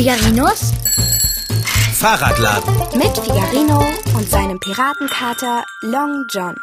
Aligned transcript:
Figarinos 0.00 0.72
Fahrradladen. 1.92 2.74
mit 2.96 3.18
Figarino 3.18 3.84
und 4.16 4.30
seinem 4.30 4.58
Piratenkater 4.58 5.66
Long 5.82 6.24
John. 6.30 6.56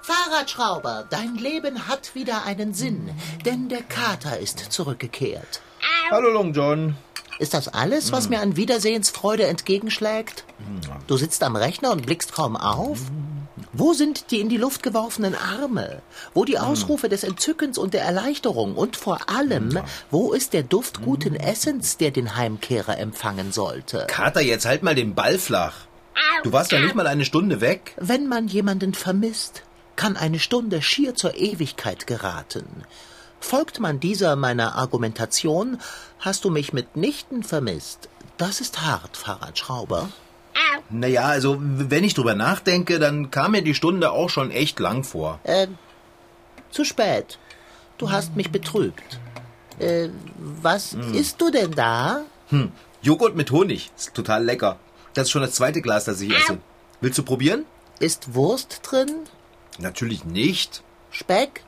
Fahrradschrauber, 0.00 1.04
dein 1.10 1.34
Leben 1.34 1.86
hat 1.86 2.14
wieder 2.14 2.46
einen 2.46 2.72
Sinn, 2.72 3.10
denn 3.44 3.68
der 3.68 3.82
Kater 3.82 4.38
ist 4.38 4.72
zurückgekehrt. 4.72 5.60
Hallo 6.10 6.30
Long 6.30 6.54
John. 6.54 6.96
Ist 7.38 7.52
das 7.52 7.68
alles, 7.68 8.10
was 8.10 8.30
mir 8.30 8.40
an 8.40 8.56
Wiedersehensfreude 8.56 9.44
entgegenschlägt? 9.44 10.46
Du 11.08 11.18
sitzt 11.18 11.42
am 11.42 11.56
Rechner 11.56 11.92
und 11.92 12.06
blickst 12.06 12.32
kaum 12.32 12.56
auf? 12.56 13.00
Wo 13.72 13.92
sind 13.92 14.30
die 14.30 14.40
in 14.40 14.48
die 14.48 14.56
Luft 14.56 14.82
geworfenen 14.82 15.34
Arme? 15.34 16.02
Wo 16.34 16.44
die 16.44 16.58
Ausrufe 16.58 17.08
des 17.08 17.24
Entzückens 17.24 17.78
und 17.78 17.94
der 17.94 18.02
Erleichterung? 18.02 18.74
Und 18.74 18.96
vor 18.96 19.28
allem, 19.28 19.78
wo 20.10 20.32
ist 20.32 20.52
der 20.52 20.62
Duft 20.62 21.02
guten 21.02 21.36
Essens, 21.36 21.96
der 21.96 22.10
den 22.10 22.36
Heimkehrer 22.36 22.98
empfangen 22.98 23.52
sollte? 23.52 24.06
Kater, 24.08 24.40
jetzt 24.40 24.66
halt 24.66 24.82
mal 24.82 24.94
den 24.94 25.14
Ball 25.14 25.38
flach. 25.38 25.74
Du 26.42 26.52
warst 26.52 26.72
ja 26.72 26.80
nicht 26.80 26.94
mal 26.94 27.06
eine 27.06 27.24
Stunde 27.24 27.60
weg. 27.60 27.94
Wenn 27.98 28.26
man 28.26 28.48
jemanden 28.48 28.94
vermisst, 28.94 29.62
kann 29.96 30.16
eine 30.16 30.38
Stunde 30.38 30.82
schier 30.82 31.14
zur 31.14 31.36
Ewigkeit 31.36 32.06
geraten. 32.06 32.66
Folgt 33.40 33.80
man 33.80 34.00
dieser 34.00 34.36
meiner 34.36 34.76
Argumentation, 34.76 35.78
hast 36.20 36.44
du 36.44 36.50
mich 36.50 36.72
mitnichten 36.72 37.42
vermisst. 37.42 38.08
Das 38.38 38.60
ist 38.60 38.82
hart, 38.82 39.16
Fahrradschrauber. 39.16 40.08
Naja, 40.90 41.22
also 41.22 41.56
wenn 41.60 42.04
ich 42.04 42.14
drüber 42.14 42.34
nachdenke, 42.34 42.98
dann 42.98 43.30
kam 43.30 43.52
mir 43.52 43.62
die 43.62 43.74
Stunde 43.74 44.10
auch 44.12 44.28
schon 44.28 44.50
echt 44.50 44.78
lang 44.78 45.04
vor. 45.04 45.40
Äh, 45.44 45.68
zu 46.70 46.84
spät. 46.84 47.38
Du 47.98 48.10
hast 48.10 48.36
mich 48.36 48.50
betrübt. 48.50 49.20
Äh, 49.78 50.08
was 50.38 50.94
isst 51.12 51.40
du 51.40 51.50
denn 51.50 51.70
da? 51.72 52.22
Hm, 52.48 52.72
Joghurt 53.00 53.36
mit 53.36 53.50
Honig. 53.50 53.90
Ist 53.96 54.14
total 54.14 54.44
lecker. 54.44 54.78
Das 55.14 55.24
ist 55.24 55.30
schon 55.30 55.42
das 55.42 55.52
zweite 55.52 55.82
Glas, 55.82 56.04
das 56.04 56.20
ich 56.20 56.34
esse. 56.34 56.58
Willst 57.00 57.18
du 57.18 57.22
probieren? 57.22 57.64
Ist 57.98 58.34
Wurst 58.34 58.80
drin? 58.82 59.10
Natürlich 59.78 60.24
nicht. 60.24 60.82
Speck? 61.10 61.62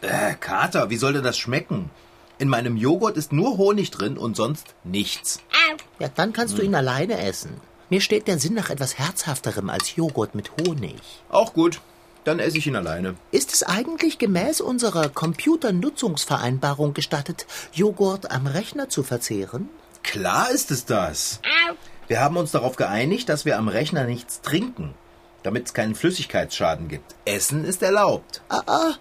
Äh, 0.00 0.34
Kater, 0.34 0.90
wie 0.90 0.96
soll 0.96 1.12
denn 1.12 1.24
das 1.24 1.38
schmecken? 1.38 1.90
In 2.38 2.48
meinem 2.48 2.76
Joghurt 2.76 3.16
ist 3.16 3.32
nur 3.32 3.56
Honig 3.56 3.90
drin 3.90 4.18
und 4.18 4.36
sonst 4.36 4.74
nichts. 4.84 5.40
Ja, 5.98 6.08
dann 6.08 6.32
kannst 6.32 6.58
du 6.58 6.62
ihn 6.62 6.74
alleine 6.74 7.18
essen. 7.20 7.60
Mir 7.92 8.00
steht 8.00 8.26
der 8.26 8.38
Sinn 8.38 8.54
nach 8.54 8.70
etwas 8.70 8.98
Herzhafterem 8.98 9.68
als 9.68 9.96
Joghurt 9.96 10.34
mit 10.34 10.50
Honig. 10.52 10.98
Auch 11.28 11.52
gut. 11.52 11.82
Dann 12.24 12.38
esse 12.38 12.56
ich 12.56 12.66
ihn 12.66 12.74
alleine. 12.74 13.16
Ist 13.32 13.52
es 13.52 13.64
eigentlich 13.64 14.16
gemäß 14.16 14.62
unserer 14.62 15.10
Computernutzungsvereinbarung 15.10 16.94
gestattet, 16.94 17.44
Joghurt 17.74 18.30
am 18.30 18.46
Rechner 18.46 18.88
zu 18.88 19.02
verzehren? 19.02 19.68
Klar 20.02 20.50
ist 20.50 20.70
es 20.70 20.86
das. 20.86 21.40
Wir 22.08 22.20
haben 22.20 22.38
uns 22.38 22.52
darauf 22.52 22.76
geeinigt, 22.76 23.28
dass 23.28 23.44
wir 23.44 23.58
am 23.58 23.68
Rechner 23.68 24.04
nichts 24.04 24.40
trinken, 24.40 24.94
damit 25.42 25.66
es 25.66 25.74
keinen 25.74 25.94
Flüssigkeitsschaden 25.94 26.88
gibt. 26.88 27.14
Essen 27.26 27.66
ist 27.66 27.82
erlaubt. 27.82 28.40
Ah, 28.48 28.62
ah, 28.68 28.94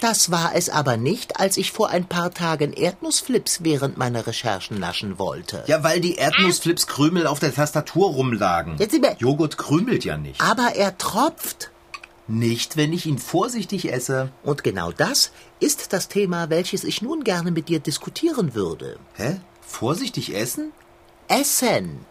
das 0.00 0.30
war 0.30 0.54
es 0.54 0.68
aber 0.70 0.96
nicht, 0.96 1.40
als 1.40 1.56
ich 1.56 1.72
vor 1.72 1.88
ein 1.90 2.06
paar 2.06 2.32
Tagen 2.32 2.72
Erdnussflips 2.72 3.64
während 3.64 3.96
meiner 3.98 4.26
Recherchen 4.26 4.78
naschen 4.78 5.18
wollte. 5.18 5.64
Ja, 5.66 5.82
weil 5.82 6.00
die 6.00 6.16
Erdnussflips-Krümel 6.16 7.26
auf 7.26 7.40
der 7.40 7.54
Tastatur 7.54 8.10
rumlagen. 8.12 8.76
Jetzt 8.78 8.92
sind 8.92 9.02
wir- 9.02 9.16
Joghurt 9.18 9.58
krümelt 9.58 10.04
ja 10.04 10.16
nicht. 10.16 10.40
Aber 10.40 10.74
er 10.76 10.96
tropft. 10.98 11.70
Nicht, 12.30 12.76
wenn 12.76 12.92
ich 12.92 13.06
ihn 13.06 13.18
vorsichtig 13.18 13.90
esse. 13.92 14.30
Und 14.42 14.62
genau 14.62 14.92
das 14.92 15.32
ist 15.60 15.92
das 15.94 16.08
Thema, 16.08 16.50
welches 16.50 16.84
ich 16.84 17.00
nun 17.00 17.24
gerne 17.24 17.50
mit 17.50 17.68
dir 17.68 17.80
diskutieren 17.80 18.54
würde. 18.54 18.98
Hä? 19.14 19.40
Vorsichtig 19.62 20.34
essen? 20.34 20.72
Essen. 21.28 22.04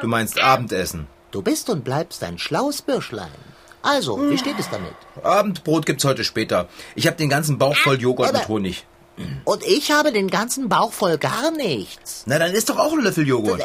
Du 0.00 0.08
meinst 0.08 0.40
Abendessen. 0.40 1.06
Du 1.32 1.42
bist 1.42 1.68
und 1.68 1.84
bleibst 1.84 2.22
ein 2.24 2.38
schlaues 2.38 2.80
Bürschlein. 2.80 3.28
Also, 3.86 4.30
wie 4.30 4.36
steht 4.38 4.58
es 4.58 4.68
damit? 4.68 4.92
Abendbrot 5.22 5.86
gibt's 5.86 6.04
heute 6.04 6.24
später. 6.24 6.68
Ich 6.94 7.06
habe 7.06 7.16
den 7.16 7.28
ganzen 7.28 7.56
Bauch 7.58 7.76
voll 7.76 8.00
Joghurt 8.00 8.28
Aber- 8.30 8.38
mit 8.38 8.48
Honig. 8.48 8.84
Und 9.44 9.64
ich 9.64 9.92
habe 9.92 10.12
den 10.12 10.28
ganzen 10.28 10.68
Bauch 10.68 10.92
voll 10.92 11.16
gar 11.16 11.50
nichts. 11.50 12.24
Na, 12.26 12.38
dann 12.38 12.52
isst 12.52 12.68
doch 12.68 12.78
auch 12.78 12.92
ein 12.92 13.00
Löffel 13.00 13.26
Joghurt. 13.26 13.62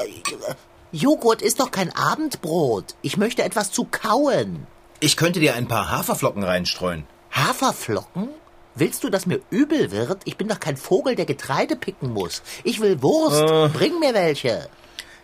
Joghurt 0.93 1.41
ist 1.41 1.59
doch 1.59 1.71
kein 1.71 1.93
Abendbrot. 1.93 2.95
Ich 3.01 3.17
möchte 3.17 3.43
etwas 3.43 3.71
zu 3.71 3.85
kauen. 3.85 4.67
Ich 5.01 5.17
könnte 5.17 5.39
dir 5.41 5.55
ein 5.55 5.67
paar 5.67 5.89
Haferflocken 5.91 6.43
reinstreuen. 6.43 7.05
Haferflocken? 7.31 8.29
Willst 8.75 9.03
du, 9.03 9.09
dass 9.09 9.25
mir 9.25 9.41
übel 9.49 9.91
wird? 9.91 10.21
Ich 10.23 10.37
bin 10.37 10.47
doch 10.47 10.59
kein 10.61 10.77
Vogel, 10.77 11.15
der 11.15 11.25
Getreide 11.25 11.75
picken 11.75 12.13
muss. 12.13 12.41
Ich 12.63 12.79
will 12.79 13.01
Wurst. 13.01 13.73
Bring 13.73 13.99
mir 13.99 14.13
welche. 14.13 14.69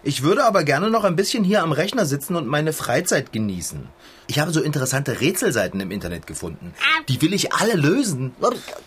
Ich 0.07 0.23
würde 0.23 0.45
aber 0.45 0.63
gerne 0.63 0.89
noch 0.89 1.03
ein 1.03 1.17
bisschen 1.17 1.43
hier 1.43 1.61
am 1.61 1.73
Rechner 1.73 2.05
sitzen 2.05 2.37
und 2.37 2.47
meine 2.47 2.71
Freizeit 2.71 3.33
genießen. 3.33 3.89
Ich 4.27 4.39
habe 4.39 4.51
so 4.51 4.61
interessante 4.61 5.19
Rätselseiten 5.19 5.81
im 5.81 5.91
Internet 5.91 6.25
gefunden. 6.25 6.73
Die 7.09 7.21
will 7.21 7.33
ich 7.33 7.51
alle 7.51 7.73
lösen. 7.73 8.33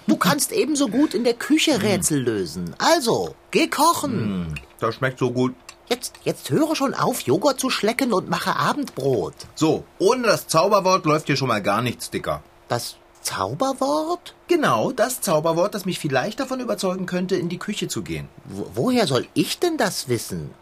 Du 0.06 0.16
kannst 0.16 0.50
ebenso 0.50 0.88
gut 0.88 1.12
in 1.12 1.24
der 1.24 1.34
Küche 1.34 1.82
Rätsel 1.82 2.22
lösen. 2.22 2.74
Also, 2.78 3.34
geh 3.50 3.66
kochen. 3.66 4.58
Das 4.78 4.94
schmeckt 4.94 5.18
so 5.18 5.30
gut. 5.30 5.54
Jetzt, 5.90 6.14
jetzt 6.24 6.48
höre 6.48 6.74
schon 6.74 6.94
auf, 6.94 7.20
Joghurt 7.20 7.60
zu 7.60 7.68
schlecken 7.68 8.14
und 8.14 8.30
mache 8.30 8.56
Abendbrot. 8.56 9.34
So, 9.54 9.84
ohne 9.98 10.26
das 10.26 10.48
Zauberwort 10.48 11.04
läuft 11.04 11.26
hier 11.26 11.36
schon 11.36 11.48
mal 11.48 11.60
gar 11.60 11.82
nichts, 11.82 12.08
Dicker. 12.08 12.42
Das 12.68 12.96
Zauberwort? 13.20 14.34
Genau, 14.48 14.90
das 14.90 15.20
Zauberwort, 15.20 15.74
das 15.74 15.84
mich 15.84 15.98
vielleicht 15.98 16.40
davon 16.40 16.60
überzeugen 16.60 17.04
könnte, 17.04 17.36
in 17.36 17.50
die 17.50 17.58
Küche 17.58 17.88
zu 17.88 18.00
gehen. 18.00 18.26
Wo, 18.46 18.70
woher 18.74 19.06
soll 19.06 19.26
ich 19.34 19.58
denn 19.58 19.76
das 19.76 20.08
wissen? 20.08 20.54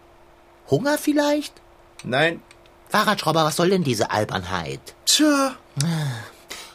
Hunger 0.70 0.98
vielleicht? 0.98 1.54
Nein. 2.04 2.42
Fahrradschrauber, 2.88 3.44
was 3.44 3.56
soll 3.56 3.70
denn 3.70 3.84
diese 3.84 4.10
Albernheit? 4.10 4.80
Tja. 5.04 5.56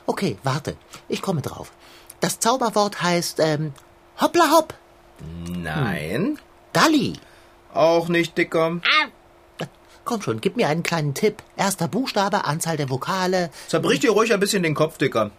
Okay, 0.06 0.38
warte. 0.44 0.76
Ich 1.08 1.22
komme 1.22 1.42
drauf. 1.42 1.72
Das 2.20 2.40
Zauberwort 2.40 3.02
heißt, 3.02 3.40
ähm, 3.40 3.74
hoppla 4.20 4.52
hopp. 4.52 4.74
Nein. 5.48 6.40
Dalli. 6.72 7.14
Auch 7.74 8.08
nicht, 8.08 8.38
Dicker. 8.38 8.80
Komm 10.06 10.22
schon, 10.22 10.42
gib 10.42 10.58
mir 10.58 10.68
einen 10.68 10.84
kleinen 10.84 11.14
Tipp. 11.14 11.42
Erster 11.56 11.88
Buchstabe, 11.88 12.46
Anzahl 12.46 12.76
der 12.78 12.90
Vokale. 12.90 13.50
Zerbrich 13.68 14.02
dir 14.02 14.12
ruhig 14.12 14.34
ein 14.34 14.40
bisschen 14.40 14.64
den 14.64 14.76
Kopf, 14.76 14.98
Dicker. 14.98 15.32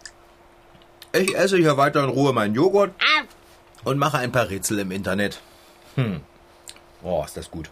Ich 1.13 1.37
esse 1.37 1.59
hier 1.59 1.77
weiter 1.77 2.03
in 2.03 2.11
Ruhe 2.11 2.33
meinen 2.33 2.55
Joghurt 2.55 2.93
und 3.85 3.99
mache 3.99 4.19
ein 4.19 4.33
paar 4.33 4.49
Rätsel 4.49 4.79
im 4.79 4.91
Internet. 4.91 5.41
Hm. 5.97 6.23
Oh, 7.03 7.23
ist 7.25 7.37
das 7.37 7.51
gut. 7.51 7.71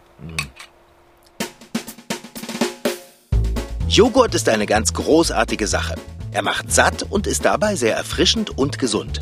Joghurt 3.92 4.34
ist 4.34 4.48
eine 4.48 4.64
ganz 4.64 4.94
großartige 4.94 5.66
Sache. 5.66 5.96
Er 6.30 6.40
macht 6.40 6.72
satt 6.72 7.04
und 7.10 7.26
ist 7.26 7.44
dabei 7.44 7.76
sehr 7.76 7.94
erfrischend 7.94 8.56
und 8.56 8.78
gesund. 8.78 9.20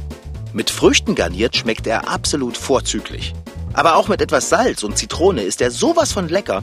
Mit 0.52 0.70
Früchten 0.70 1.16
garniert 1.16 1.56
schmeckt 1.56 1.88
er 1.88 2.08
absolut 2.08 2.56
vorzüglich. 2.56 3.34
Aber 3.72 3.96
auch 3.96 4.06
mit 4.06 4.22
etwas 4.22 4.48
Salz 4.48 4.84
und 4.84 4.96
Zitrone 4.96 5.42
ist 5.42 5.60
er 5.60 5.72
sowas 5.72 6.12
von 6.12 6.28
lecker. 6.28 6.62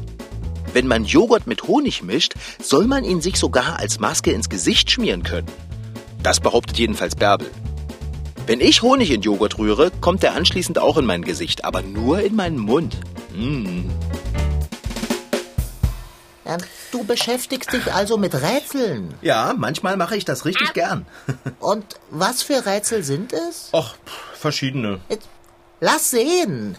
Wenn 0.72 0.88
man 0.88 1.03
Joghurt 1.03 1.47
mit 1.47 1.63
Honig 1.63 2.01
mischt, 2.01 2.35
soll 2.63 2.88
man 2.88 3.03
ihn 3.03 3.19
sich 3.19 3.35
sogar 3.35 3.78
als 3.78 4.00
Maske 4.00 4.31
ins 4.31 4.47
Gesicht 4.47 4.90
schmieren 4.90 5.23
können. 5.23 5.51
Das 6.23 6.40
behauptet 6.40 6.78
jedenfalls 6.78 7.13
Bärbel. 7.13 7.51
Wenn 8.46 8.62
ich 8.62 8.84
Honig 8.84 9.12
in 9.12 9.22
Joghurt 9.22 9.57
rühre, 9.57 9.91
kommt 10.00 10.23
er 10.23 10.34
anschließend 10.34 10.79
auch 10.79 10.96
in 10.96 11.06
mein 11.06 11.23
Gesicht, 11.23 11.66
aber 11.66 11.81
nur 11.81 12.22
in 12.22 12.38
meinen 12.38 12.59
Mund. 12.59 13.01
Mm. 13.35 13.90
Du 16.91 17.03
beschäftigst 17.03 17.73
dich 17.73 17.93
also 17.93 18.17
mit 18.17 18.34
Rätseln. 18.34 19.13
Ja, 19.22 19.53
manchmal 19.57 19.97
mache 19.97 20.16
ich 20.16 20.25
das 20.25 20.45
richtig 20.45 20.73
gern. 20.73 21.05
Und 21.59 21.85
was 22.09 22.41
für 22.41 22.66
Rätsel 22.66 23.03
sind 23.03 23.34
es? 23.34 23.69
Och, 23.73 23.95
verschiedene. 24.34 24.99
Jetzt, 25.09 25.28
lass 25.79 26.11
sehen. 26.11 26.78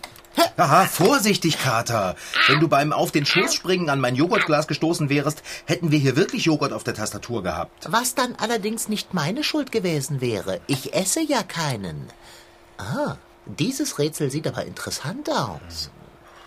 Aha, 0.56 0.86
vorsichtig, 0.86 1.58
Kater. 1.58 2.14
Wenn 2.46 2.60
du 2.60 2.68
beim 2.68 2.92
Auf 2.92 3.10
den 3.10 3.26
Schoß 3.26 3.54
springen 3.54 3.90
an 3.90 4.00
mein 4.00 4.14
Joghurtglas 4.14 4.68
gestoßen 4.68 5.08
wärest, 5.08 5.42
hätten 5.64 5.90
wir 5.90 5.98
hier 5.98 6.16
wirklich 6.16 6.44
Joghurt 6.44 6.72
auf 6.72 6.84
der 6.84 6.94
Tastatur 6.94 7.42
gehabt. 7.42 7.86
Was 7.90 8.14
dann 8.14 8.36
allerdings 8.36 8.88
nicht 8.88 9.14
meine 9.14 9.42
Schuld 9.42 9.72
gewesen 9.72 10.20
wäre. 10.20 10.60
Ich 10.66 10.94
esse 10.94 11.20
ja 11.20 11.42
keinen. 11.42 12.08
Ah, 12.78 13.16
dieses 13.46 13.98
Rätsel 13.98 14.30
sieht 14.30 14.46
aber 14.46 14.64
interessant 14.64 15.28
aus. 15.30 15.90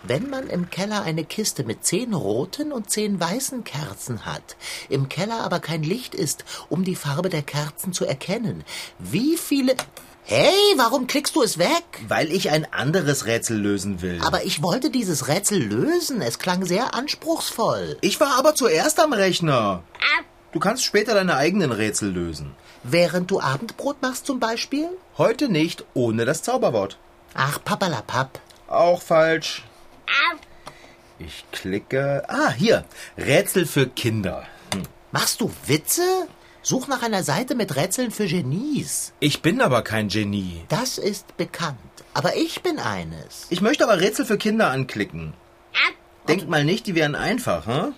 Wenn 0.04 0.28
man 0.30 0.48
im 0.48 0.68
Keller 0.68 1.02
eine 1.02 1.24
Kiste 1.24 1.62
mit 1.62 1.84
zehn 1.84 2.12
roten 2.12 2.72
und 2.72 2.90
zehn 2.90 3.20
weißen 3.20 3.62
Kerzen 3.62 4.26
hat, 4.26 4.56
im 4.88 5.08
Keller 5.08 5.40
aber 5.42 5.60
kein 5.60 5.84
Licht 5.84 6.14
ist, 6.14 6.44
um 6.68 6.82
die 6.84 6.96
Farbe 6.96 7.28
der 7.28 7.42
Kerzen 7.42 7.92
zu 7.92 8.04
erkennen, 8.04 8.64
wie 8.98 9.36
viele... 9.36 9.76
Hey, 10.24 10.54
warum 10.76 11.08
klickst 11.08 11.34
du 11.34 11.42
es 11.42 11.58
weg? 11.58 11.82
Weil 12.06 12.30
ich 12.30 12.50
ein 12.50 12.72
anderes 12.72 13.26
Rätsel 13.26 13.58
lösen 13.58 14.02
will. 14.02 14.20
Aber 14.24 14.44
ich 14.44 14.62
wollte 14.62 14.88
dieses 14.90 15.26
Rätsel 15.26 15.60
lösen. 15.60 16.22
Es 16.22 16.38
klang 16.38 16.64
sehr 16.64 16.94
anspruchsvoll. 16.94 17.98
ich 18.02 18.20
war 18.20 18.38
aber 18.38 18.54
zuerst 18.54 19.00
am 19.00 19.12
Rechner. 19.12 19.82
Du 20.52 20.60
kannst 20.60 20.84
später 20.84 21.14
deine 21.14 21.36
eigenen 21.36 21.72
Rätsel 21.72 22.10
lösen. 22.12 22.54
Während 22.84 23.30
du 23.30 23.40
Abendbrot 23.40 24.00
machst 24.02 24.26
zum 24.26 24.38
Beispiel? 24.38 24.88
Heute 25.18 25.48
nicht 25.48 25.84
ohne 25.94 26.24
das 26.24 26.42
Zauberwort. 26.42 26.98
Ach, 27.34 27.58
papalapap. 27.64 28.38
Auch 28.68 29.02
falsch. 29.02 29.64
Ich 31.18 31.44
klicke. 31.52 32.24
Ah, 32.28 32.50
hier. 32.50 32.84
Rätsel 33.16 33.66
für 33.66 33.86
Kinder. 33.86 34.46
Hm. 34.74 34.82
Machst 35.12 35.40
du 35.40 35.50
Witze? 35.66 36.02
Such 36.62 36.86
nach 36.88 37.02
einer 37.02 37.22
Seite 37.24 37.54
mit 37.54 37.74
Rätseln 37.74 38.10
für 38.12 38.26
Genies. 38.26 39.12
Ich 39.20 39.42
bin 39.42 39.60
aber 39.60 39.82
kein 39.82 40.08
Genie. 40.08 40.62
Das 40.68 40.98
ist 40.98 41.36
bekannt. 41.36 41.78
Aber 42.14 42.36
ich 42.36 42.62
bin 42.62 42.78
eines. 42.78 43.46
Ich 43.50 43.60
möchte 43.60 43.84
aber 43.84 44.00
Rätsel 44.00 44.24
für 44.24 44.38
Kinder 44.38 44.70
anklicken. 44.70 45.34
Denk 46.28 46.48
mal 46.48 46.64
nicht, 46.64 46.86
die 46.86 46.94
wären 46.94 47.16
einfach, 47.16 47.66
hm? 47.66 47.94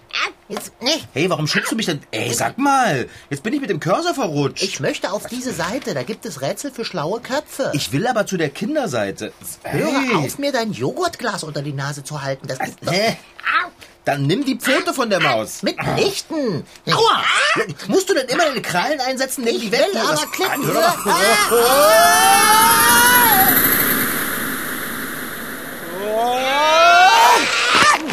Jetzt, 0.49 0.73
nicht. 0.83 1.09
Hey, 1.15 1.31
warum 1.31 1.47
schubst 1.47 1.73
du 1.73 1.77
mich 1.77 1.87
denn? 1.87 2.03
Ey, 2.11 2.33
sag 2.35 2.59
mal. 2.59 3.09
Jetzt 3.31 3.43
bin 3.43 3.55
ich 3.55 3.61
mit 3.63 3.71
dem 3.71 3.81
Cursor 3.81 4.13
verrutscht. 4.13 4.63
Ich 4.63 4.79
möchte 4.79 5.11
auf 5.11 5.27
diese 5.27 5.55
Seite. 5.55 5.95
Da 5.95 6.03
gibt 6.03 6.27
es 6.27 6.43
Rätsel 6.43 6.71
für 6.71 6.85
schlaue 6.85 7.21
Köpfe. 7.21 7.71
Ich 7.73 7.93
will 7.93 8.07
aber 8.07 8.27
zu 8.27 8.37
der 8.37 8.51
Kinderseite. 8.51 9.33
Höre 9.63 9.87
Hey. 10.01 10.15
auf, 10.17 10.39
mir 10.39 10.53
dein 10.53 10.73
Joghurtglas 10.73 11.45
unter 11.45 11.63
die 11.63 11.73
Nase 11.73 12.05
zu 12.05 12.21
halten. 12.21 12.47
Das 12.47 12.59
ist 12.61 12.77
doch 12.83 12.93
Hä? 12.93 13.17
Dann 14.05 14.27
nimm 14.27 14.45
die 14.45 14.57
Pfote 14.57 14.93
von 14.93 15.09
der 15.09 15.21
Maus. 15.21 15.63
mitnichten. 15.63 16.67
Aua! 16.93 17.23
Musst 17.89 18.11
du 18.11 18.15
denn 18.15 18.29
immer 18.29 18.45
deine 18.45 18.61
Krallen 18.61 19.01
einsetzen? 19.01 19.45
Nimm 19.45 19.59
die 19.59 19.73
weg. 19.73 19.81
will 19.93 19.99
aber 19.99 20.27
klicken. 20.27 20.63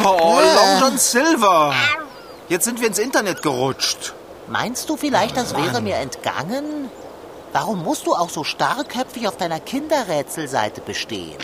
Oh, 0.04 0.40
Long 0.56 0.80
John 0.80 0.98
Silver. 0.98 1.74
Jetzt 2.52 2.66
sind 2.66 2.82
wir 2.82 2.88
ins 2.90 3.00
Internet 3.00 3.44
gerutscht. 3.44 4.14
Meinst 4.50 4.90
du 4.90 4.98
vielleicht, 4.98 5.38
das 5.38 5.56
wäre 5.56 5.82
mir 5.82 5.96
entgangen? 5.96 6.90
Warum 7.54 7.82
musst 7.82 8.06
du 8.06 8.14
auch 8.14 8.30
so 8.30 8.44
starrköpfig 8.44 9.30
auf 9.30 9.38
deiner 9.38 9.62
Kinderrätselseite 9.62 10.82
bestehen? 10.82 11.38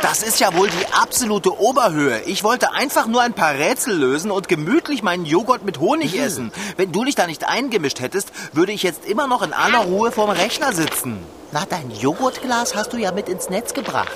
Das 0.00 0.24
ist 0.24 0.40
ja 0.40 0.52
wohl 0.56 0.68
die 0.68 0.92
absolute 1.00 1.56
Oberhöhe. 1.60 2.22
Ich 2.22 2.42
wollte 2.42 2.72
einfach 2.72 3.06
nur 3.06 3.22
ein 3.22 3.34
paar 3.34 3.54
Rätsel 3.54 3.94
lösen 3.96 4.32
und 4.32 4.48
gemütlich 4.48 5.04
meinen 5.04 5.26
Joghurt 5.26 5.64
mit 5.64 5.78
Honig 5.78 6.18
essen. 6.18 6.50
Wenn 6.76 6.90
du 6.90 7.04
dich 7.04 7.14
da 7.14 7.28
nicht 7.28 7.48
eingemischt 7.48 8.00
hättest, 8.00 8.32
würde 8.52 8.72
ich 8.72 8.82
jetzt 8.82 9.06
immer 9.06 9.28
noch 9.28 9.42
in 9.42 9.52
aller 9.52 9.84
Ruhe 9.84 10.10
vorm 10.10 10.30
Rechner 10.30 10.72
sitzen. 10.72 11.24
Na, 11.52 11.66
dein 11.70 11.92
Joghurtglas 11.92 12.74
hast 12.74 12.92
du 12.92 12.96
ja 12.96 13.12
mit 13.12 13.28
ins 13.28 13.48
Netz 13.48 13.74
gebracht. 13.74 14.10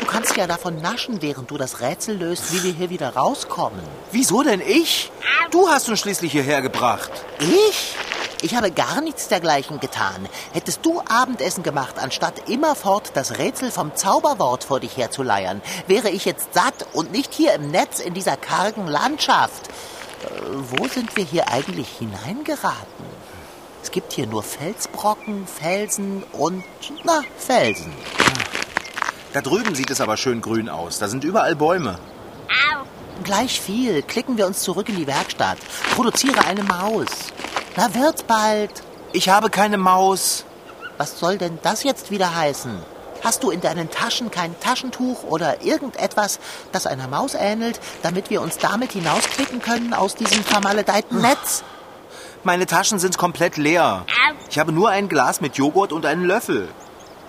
Du 0.00 0.06
kannst 0.06 0.36
ja 0.36 0.46
davon 0.46 0.80
naschen, 0.80 1.22
während 1.22 1.50
du 1.50 1.58
das 1.58 1.80
Rätsel 1.80 2.16
löst, 2.16 2.52
wie 2.52 2.62
wir 2.62 2.72
hier 2.72 2.90
wieder 2.90 3.14
rauskommen. 3.14 3.80
Wieso 4.12 4.42
denn 4.42 4.60
ich? 4.60 5.10
Du 5.50 5.68
hast 5.68 5.88
uns 5.88 6.00
schließlich 6.00 6.32
hierher 6.32 6.62
gebracht. 6.62 7.10
Ich? 7.40 7.96
Ich 8.40 8.54
habe 8.54 8.70
gar 8.70 9.00
nichts 9.00 9.26
dergleichen 9.26 9.80
getan. 9.80 10.28
Hättest 10.52 10.86
du 10.86 11.02
Abendessen 11.08 11.64
gemacht, 11.64 11.96
anstatt 11.98 12.48
immerfort 12.48 13.10
das 13.14 13.38
Rätsel 13.38 13.72
vom 13.72 13.96
Zauberwort 13.96 14.62
vor 14.62 14.78
dich 14.78 14.96
herzuleiern, 14.96 15.60
wäre 15.88 16.08
ich 16.10 16.24
jetzt 16.24 16.54
satt 16.54 16.86
und 16.92 17.10
nicht 17.10 17.34
hier 17.34 17.54
im 17.54 17.70
Netz 17.70 17.98
in 17.98 18.14
dieser 18.14 18.36
kargen 18.36 18.86
Landschaft. 18.86 19.66
Äh, 19.66 20.28
wo 20.70 20.86
sind 20.86 21.16
wir 21.16 21.24
hier 21.24 21.48
eigentlich 21.48 21.88
hineingeraten? 21.88 23.08
Es 23.82 23.90
gibt 23.90 24.12
hier 24.12 24.26
nur 24.26 24.42
Felsbrocken, 24.42 25.46
Felsen 25.46 26.22
und, 26.32 26.62
na, 27.04 27.22
Felsen. 27.38 27.92
Da 29.32 29.40
drüben 29.42 29.74
sieht 29.74 29.90
es 29.90 30.00
aber 30.00 30.16
schön 30.16 30.40
grün 30.40 30.68
aus. 30.68 30.98
Da 30.98 31.08
sind 31.08 31.24
überall 31.24 31.54
Bäume. 31.54 31.98
Gleich 33.24 33.60
viel. 33.60 34.02
Klicken 34.02 34.38
wir 34.38 34.46
uns 34.46 34.60
zurück 34.60 34.88
in 34.88 34.96
die 34.96 35.06
Werkstatt. 35.06 35.58
Produziere 35.94 36.46
eine 36.46 36.62
Maus. 36.62 37.08
Na, 37.76 37.94
wird 37.94 38.26
bald. 38.26 38.70
Ich 39.12 39.28
habe 39.28 39.50
keine 39.50 39.76
Maus. 39.76 40.44
Was 40.96 41.18
soll 41.18 41.36
denn 41.38 41.58
das 41.62 41.82
jetzt 41.82 42.10
wieder 42.10 42.34
heißen? 42.34 42.78
Hast 43.22 43.42
du 43.42 43.50
in 43.50 43.60
deinen 43.60 43.90
Taschen 43.90 44.30
kein 44.30 44.58
Taschentuch 44.60 45.24
oder 45.24 45.62
irgendetwas, 45.62 46.38
das 46.70 46.86
einer 46.86 47.08
Maus 47.08 47.34
ähnelt, 47.34 47.80
damit 48.02 48.30
wir 48.30 48.40
uns 48.40 48.58
damit 48.58 48.92
hinausklicken 48.92 49.60
können 49.60 49.92
aus 49.92 50.14
diesem 50.14 50.44
vermaledeiten 50.44 51.20
Netz? 51.20 51.64
Meine 52.44 52.66
Taschen 52.66 53.00
sind 53.00 53.18
komplett 53.18 53.56
leer. 53.56 54.04
Ich 54.48 54.58
habe 54.58 54.70
nur 54.70 54.90
ein 54.90 55.08
Glas 55.08 55.40
mit 55.40 55.56
Joghurt 55.56 55.92
und 55.92 56.06
einen 56.06 56.24
Löffel. 56.24 56.68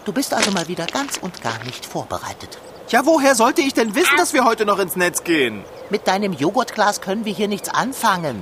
Du 0.06 0.13
bist 0.13 0.34
also 0.34 0.51
mal 0.51 0.68
wieder 0.68 0.86
ganz 0.86 1.18
und 1.18 1.42
gar 1.42 1.63
nicht 1.63 1.86
vorbereitet. 1.86 2.57
Ja, 2.90 3.06
woher 3.06 3.36
sollte 3.36 3.62
ich 3.62 3.74
denn 3.74 3.94
wissen, 3.94 4.18
dass 4.18 4.34
wir 4.34 4.46
heute 4.46 4.66
noch 4.66 4.80
ins 4.80 4.96
Netz 4.96 5.24
gehen? 5.24 5.63
Mit 5.90 6.07
deinem 6.07 6.34
Joghurtglas 6.34 7.01
können 7.01 7.25
wir 7.25 7.34
hier 7.34 7.48
nichts 7.48 7.69
anfangen. 7.69 8.42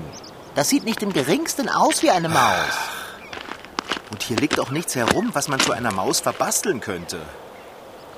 Das 0.56 0.70
sieht 0.70 0.86
nicht 0.86 1.04
im 1.04 1.12
geringsten 1.12 1.70
aus 1.70 2.02
wie 2.02 2.12
eine 2.12 2.30
Maus. 2.30 2.74
Und 4.12 4.24
hier 4.24 4.38
liegt 4.38 4.60
auch 4.60 4.72
nichts 4.72 4.96
herum, 4.96 5.32
was 5.34 5.50
man 5.50 5.60
zu 5.60 5.74
einer 5.74 5.92
Maus 5.92 6.22
verbasteln 6.22 6.80
könnte. 6.80 7.20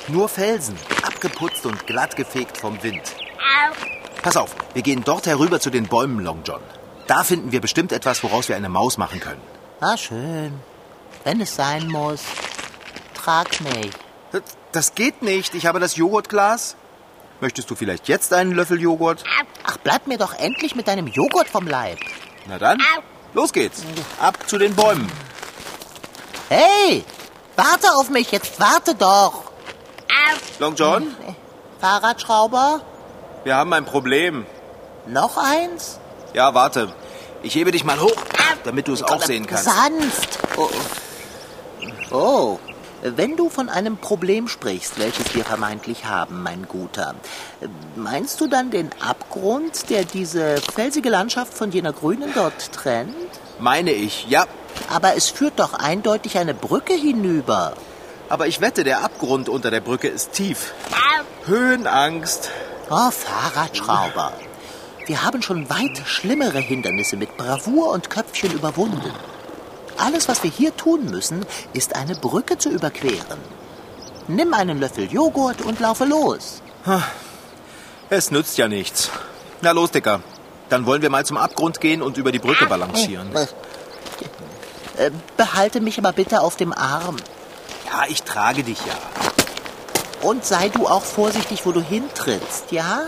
Nur 0.08 0.30
Felsen, 0.30 0.78
abgeputzt 1.04 1.66
und 1.66 1.88
glatt 1.88 2.16
gefegt 2.16 2.58
vom 2.58 2.82
Wind. 2.84 3.02
Pass 4.22 4.38
auf, 4.38 4.56
wir 4.74 4.82
gehen 4.82 5.04
dort 5.04 5.28
herüber 5.28 5.60
zu 5.60 5.70
den 5.70 5.88
Bäumen, 5.88 6.20
Long 6.20 6.42
John. 6.44 6.62
Da 7.08 7.24
finden 7.24 7.52
wir 7.52 7.62
bestimmt 7.62 7.92
etwas, 7.92 8.24
woraus 8.24 8.50
wir 8.50 8.56
eine 8.56 8.70
Maus 8.70 8.98
machen 8.98 9.20
können. 9.20 9.42
Na 9.82 9.98
schön. 9.98 10.54
Wenn 11.24 11.42
es 11.42 11.56
sein 11.56 11.88
muss. 11.88 12.22
Trag 13.24 13.62
mich. 13.62 13.92
Das- 14.32 14.42
Das 14.72 14.94
geht 14.94 15.24
nicht. 15.24 15.56
Ich 15.56 15.66
habe 15.66 15.80
das 15.80 15.96
Joghurtglas. 15.96 16.76
Möchtest 17.42 17.70
du 17.72 17.76
vielleicht 17.76 18.08
jetzt 18.08 18.34
einen 18.34 18.52
Löffel 18.52 18.80
Joghurt? 18.80 19.24
Ach, 19.66 19.78
bleib 19.84 20.06
mir 20.08 20.18
doch 20.20 20.34
endlich 20.38 20.76
mit 20.76 20.88
deinem 20.88 21.08
Joghurt 21.08 21.48
vom 21.50 21.66
Leib. 21.68 21.98
Na 22.48 22.58
dann, 22.60 22.78
los 23.34 23.52
geht's. 23.54 23.82
Ab 24.22 24.38
zu 24.48 24.58
den 24.60 24.76
Bäumen. 24.76 25.10
Hey, 26.50 27.04
warte 27.56 27.88
auf 27.96 28.10
mich, 28.10 28.32
jetzt 28.32 28.60
warte 28.60 28.94
doch. 28.96 29.44
Long 30.60 30.76
John, 30.76 31.16
Fahrradschrauber, 31.80 32.82
wir 33.44 33.56
haben 33.56 33.72
ein 33.74 33.86
Problem. 33.86 34.46
noch 35.08 35.38
eins? 35.38 36.00
Ja, 36.34 36.54
warte. 36.54 36.94
Ich 37.42 37.56
hebe 37.56 37.72
dich 37.72 37.84
mal 37.86 38.00
hoch, 38.00 38.16
damit 38.66 38.88
du 38.88 38.94
es 38.94 39.02
auch 39.02 39.22
sehen 39.24 39.48
kannst. 39.48 39.64
Sanft. 39.64 40.40
Oh. 40.58 40.70
oh, 42.12 42.60
wenn 43.02 43.38
du 43.38 43.50
von 43.50 43.70
einem 43.70 43.98
Problem 43.98 44.48
sprichst, 44.48 45.00
welches 45.00 45.34
wir 45.36 45.46
vermeintlich 45.46 46.06
haben, 46.06 46.44
mein 46.44 46.68
Guter, 46.68 47.16
meinst 47.96 48.42
du 48.42 48.48
dann 48.48 48.72
den 48.72 48.90
Abgrund, 49.00 49.90
der 49.90 50.04
diese 50.06 50.58
felsige 50.58 51.10
Landschaft 51.10 51.54
von 51.54 51.72
jener 51.72 51.94
grünen 51.94 52.32
dort 52.34 52.72
trennt? 52.72 53.16
Meine 53.60 53.92
ich, 53.92 54.28
ja. 54.28 54.46
Aber 54.90 55.16
es 55.16 55.30
führt 55.30 55.60
doch 55.60 55.74
eindeutig 55.74 56.38
eine 56.38 56.54
Brücke 56.54 56.94
hinüber. 56.94 57.74
Aber 58.30 58.48
ich 58.48 58.62
wette, 58.62 58.84
der 58.84 59.04
Abgrund 59.04 59.50
unter 59.50 59.72
der 59.72 59.82
Brücke 59.82 60.08
ist 60.08 60.34
tief. 60.34 60.74
Höhenangst. 61.46 62.50
Oh, 62.90 63.12
Fahrradschrauber. 63.12 64.34
Wir 65.06 65.24
haben 65.24 65.42
schon 65.42 65.70
weit 65.70 66.04
schlimmere 66.06 66.60
Hindernisse 66.60 67.18
mit 67.18 67.36
Bravour 67.38 67.92
und 67.92 68.10
Köpfchen 68.12 68.52
überwunden. 68.52 69.12
Alles, 70.00 70.28
was 70.28 70.44
wir 70.44 70.50
hier 70.50 70.76
tun 70.76 71.06
müssen, 71.06 71.46
ist 71.74 71.96
eine 71.96 72.16
Brücke 72.16 72.58
zu 72.58 72.70
überqueren. 72.70 73.40
Nimm 74.28 74.54
einen 74.54 74.80
Löffel 74.80 75.12
Joghurt 75.12 75.62
und 75.62 75.80
laufe 75.80 76.06
los. 76.06 76.62
Es 78.10 78.32
nützt 78.32 78.58
ja 78.58 78.68
nichts. 78.68 79.10
Na 79.62 79.72
los, 79.72 79.92
Dicker. 79.92 80.22
Dann 80.70 80.86
wollen 80.86 81.02
wir 81.02 81.10
mal 81.10 81.26
zum 81.26 81.38
Abgrund 81.38 81.82
gehen 81.82 82.02
und 82.02 82.18
über 82.18 82.32
die 82.32 82.40
Brücke 82.40 82.66
balancieren. 82.68 83.36
Äh, 83.36 85.12
Behalte 85.36 85.82
mich 85.82 85.98
aber 85.98 86.14
bitte 86.14 86.42
auf 86.42 86.56
dem 86.56 86.74
Arm. 86.74 87.18
Ja, 87.86 88.04
ich 88.08 88.24
trage 88.24 88.64
dich 88.64 88.78
ja. 88.86 88.94
Und 90.22 90.46
sei 90.46 90.70
du 90.70 90.88
auch 90.88 91.04
vorsichtig, 91.04 91.66
wo 91.66 91.72
du 91.72 91.82
hintrittst, 91.82 92.72
ja? 92.72 93.04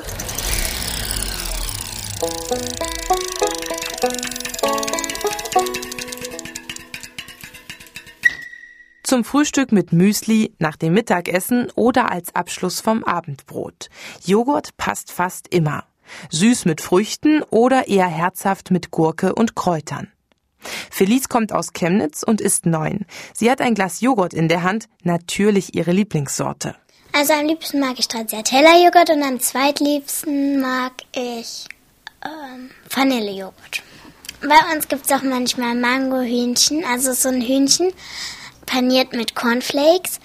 Zum 9.12 9.26
Frühstück 9.26 9.74
mit 9.74 9.92
Müsli, 9.92 10.54
nach 10.58 10.78
dem 10.78 10.94
Mittagessen 10.94 11.70
oder 11.76 12.10
als 12.10 12.34
Abschluss 12.34 12.80
vom 12.80 13.04
Abendbrot. 13.04 13.90
Joghurt 14.26 14.78
passt 14.78 15.12
fast 15.12 15.50
immer. 15.50 15.84
Süß 16.30 16.64
mit 16.64 16.80
Früchten 16.80 17.44
oder 17.44 17.90
eher 17.90 18.08
herzhaft 18.08 18.72
mit 18.72 18.90
Gurke 18.90 19.36
und 19.36 19.54
Kräutern. 19.54 20.10
Felice 20.90 21.28
kommt 21.28 21.52
aus 21.52 21.74
Chemnitz 21.74 22.24
und 22.24 22.40
ist 22.40 22.66
neun. 22.66 23.06
Sie 23.34 23.52
hat 23.52 23.60
ein 23.60 23.76
Glas 23.76 24.00
Joghurt 24.00 24.34
in 24.34 24.48
der 24.48 24.64
Hand, 24.64 24.86
natürlich 25.04 25.76
ihre 25.76 25.92
Lieblingssorte. 25.92 26.78
Also 27.12 27.34
am 27.34 27.48
liebsten 27.48 27.82
mag 27.82 28.00
ich 28.00 28.06
Stracciatella-Joghurt 28.06 29.10
und 29.10 29.24
am 29.24 29.42
zweitliebsten 29.42 30.62
mag 30.62 30.94
ich 31.14 31.68
ähm, 32.24 32.70
Vanillejoghurt. 32.90 33.84
Bei 34.40 34.74
uns 34.74 34.88
gibt 34.88 35.06
es 35.06 35.12
auch 35.12 35.22
manchmal 35.22 35.76
Mango-Hühnchen, 35.76 36.86
also 36.86 37.12
so 37.12 37.28
ein 37.28 37.42
Hühnchen 37.42 37.92
paniert 38.72 39.12
mit 39.12 39.36
Cornflakes 39.36 40.22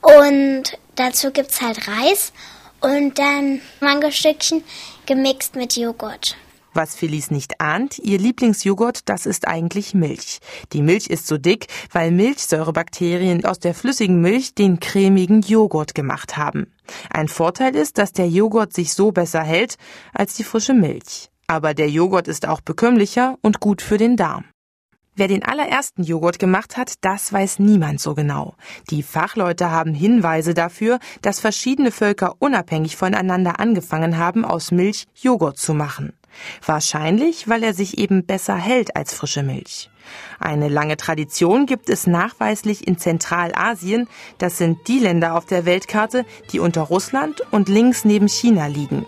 und 0.00 0.78
dazu 0.94 1.32
gibt 1.32 1.50
es 1.50 1.60
halt 1.60 1.88
Reis 1.88 2.32
und 2.80 3.18
dann 3.18 3.60
Mangostückchen 3.80 4.62
gemixt 5.06 5.56
mit 5.56 5.76
Joghurt. 5.76 6.36
Was 6.72 6.94
Felice 6.94 7.32
nicht 7.32 7.60
ahnt, 7.60 7.98
ihr 7.98 8.18
Lieblingsjoghurt, 8.18 9.08
das 9.08 9.26
ist 9.26 9.48
eigentlich 9.48 9.92
Milch. 9.92 10.38
Die 10.72 10.82
Milch 10.82 11.08
ist 11.08 11.26
so 11.26 11.36
dick, 11.36 11.66
weil 11.90 12.12
Milchsäurebakterien 12.12 13.44
aus 13.44 13.58
der 13.58 13.74
flüssigen 13.74 14.20
Milch 14.20 14.54
den 14.54 14.78
cremigen 14.78 15.42
Joghurt 15.42 15.96
gemacht 15.96 16.36
haben. 16.36 16.72
Ein 17.12 17.26
Vorteil 17.26 17.74
ist, 17.74 17.98
dass 17.98 18.12
der 18.12 18.28
Joghurt 18.28 18.72
sich 18.72 18.94
so 18.94 19.10
besser 19.10 19.42
hält 19.42 19.78
als 20.14 20.34
die 20.34 20.44
frische 20.44 20.74
Milch. 20.74 21.28
Aber 21.48 21.74
der 21.74 21.90
Joghurt 21.90 22.28
ist 22.28 22.46
auch 22.46 22.60
bekömmlicher 22.60 23.36
und 23.42 23.58
gut 23.58 23.82
für 23.82 23.98
den 23.98 24.16
Darm. 24.16 24.44
Wer 25.20 25.28
den 25.28 25.44
allerersten 25.44 26.02
Joghurt 26.02 26.38
gemacht 26.38 26.78
hat, 26.78 26.94
das 27.02 27.30
weiß 27.30 27.58
niemand 27.58 28.00
so 28.00 28.14
genau. 28.14 28.54
Die 28.88 29.02
Fachleute 29.02 29.70
haben 29.70 29.92
Hinweise 29.92 30.54
dafür, 30.54 30.98
dass 31.20 31.40
verschiedene 31.40 31.90
Völker 31.90 32.36
unabhängig 32.38 32.96
voneinander 32.96 33.60
angefangen 33.60 34.16
haben, 34.16 34.46
aus 34.46 34.70
Milch 34.70 35.08
Joghurt 35.14 35.58
zu 35.58 35.74
machen. 35.74 36.14
Wahrscheinlich, 36.64 37.48
weil 37.48 37.62
er 37.64 37.74
sich 37.74 37.98
eben 37.98 38.24
besser 38.24 38.56
hält 38.56 38.96
als 38.96 39.12
frische 39.12 39.42
Milch. 39.42 39.90
Eine 40.38 40.70
lange 40.70 40.96
Tradition 40.96 41.66
gibt 41.66 41.90
es 41.90 42.06
nachweislich 42.06 42.88
in 42.88 42.96
Zentralasien. 42.96 44.08
Das 44.38 44.56
sind 44.56 44.88
die 44.88 45.00
Länder 45.00 45.36
auf 45.36 45.44
der 45.44 45.66
Weltkarte, 45.66 46.24
die 46.50 46.60
unter 46.60 46.80
Russland 46.80 47.42
und 47.50 47.68
links 47.68 48.06
neben 48.06 48.26
China 48.26 48.68
liegen. 48.68 49.04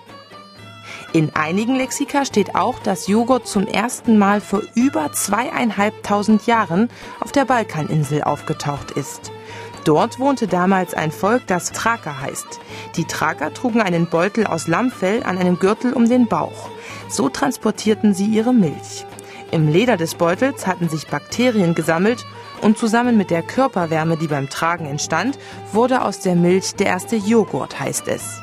In 1.14 1.34
einigen 1.34 1.76
Lexika 1.76 2.24
steht 2.24 2.54
auch, 2.54 2.78
dass 2.78 3.06
Joghurt 3.06 3.46
zum 3.46 3.66
ersten 3.66 4.16
Mal 4.16 4.40
vor 4.40 4.62
über 4.74 5.12
zweieinhalbtausend 5.12 6.46
Jahren 6.46 6.88
auf 7.20 7.32
der 7.32 7.44
Balkaninsel 7.44 8.22
aufgetaucht 8.22 8.92
ist. 8.92 9.30
Dort 9.84 10.18
wohnte 10.18 10.46
damals 10.46 10.94
ein 10.94 11.12
Volk, 11.12 11.46
das 11.46 11.72
Thraker 11.72 12.22
heißt. 12.22 12.60
Die 12.96 13.04
Thraker 13.04 13.52
trugen 13.52 13.82
einen 13.82 14.06
Beutel 14.06 14.46
aus 14.46 14.68
Lammfell 14.68 15.22
an 15.24 15.36
einem 15.36 15.58
Gürtel 15.58 15.92
um 15.92 16.08
den 16.08 16.28
Bauch. 16.28 16.70
So 17.10 17.28
transportierten 17.28 18.14
sie 18.14 18.26
ihre 18.26 18.54
Milch. 18.54 19.04
Im 19.50 19.68
Leder 19.68 19.98
des 19.98 20.14
Beutels 20.14 20.66
hatten 20.66 20.88
sich 20.88 21.08
Bakterien 21.08 21.74
gesammelt 21.74 22.24
und 22.62 22.78
zusammen 22.78 23.18
mit 23.18 23.30
der 23.30 23.42
Körperwärme, 23.42 24.16
die 24.16 24.28
beim 24.28 24.48
Tragen 24.48 24.86
entstand, 24.86 25.38
wurde 25.72 26.02
aus 26.02 26.20
der 26.20 26.36
Milch 26.36 26.74
der 26.76 26.86
erste 26.86 27.16
Joghurt, 27.16 27.78
heißt 27.78 28.08
es. 28.08 28.40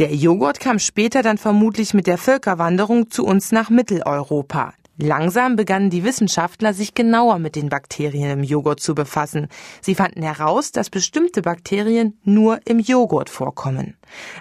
Der 0.00 0.14
Joghurt 0.14 0.60
kam 0.60 0.78
später 0.78 1.20
dann 1.22 1.36
vermutlich 1.36 1.92
mit 1.92 2.06
der 2.06 2.16
Völkerwanderung 2.16 3.10
zu 3.10 3.22
uns 3.22 3.52
nach 3.52 3.68
Mitteleuropa. 3.68 4.72
Langsam 4.96 5.56
begannen 5.56 5.90
die 5.90 6.04
Wissenschaftler 6.04 6.72
sich 6.72 6.94
genauer 6.94 7.38
mit 7.38 7.54
den 7.54 7.68
Bakterien 7.68 8.30
im 8.30 8.42
Joghurt 8.42 8.80
zu 8.80 8.94
befassen. 8.94 9.48
Sie 9.82 9.94
fanden 9.94 10.22
heraus, 10.22 10.72
dass 10.72 10.88
bestimmte 10.88 11.42
Bakterien 11.42 12.18
nur 12.24 12.60
im 12.64 12.78
Joghurt 12.78 13.28
vorkommen. 13.28 13.94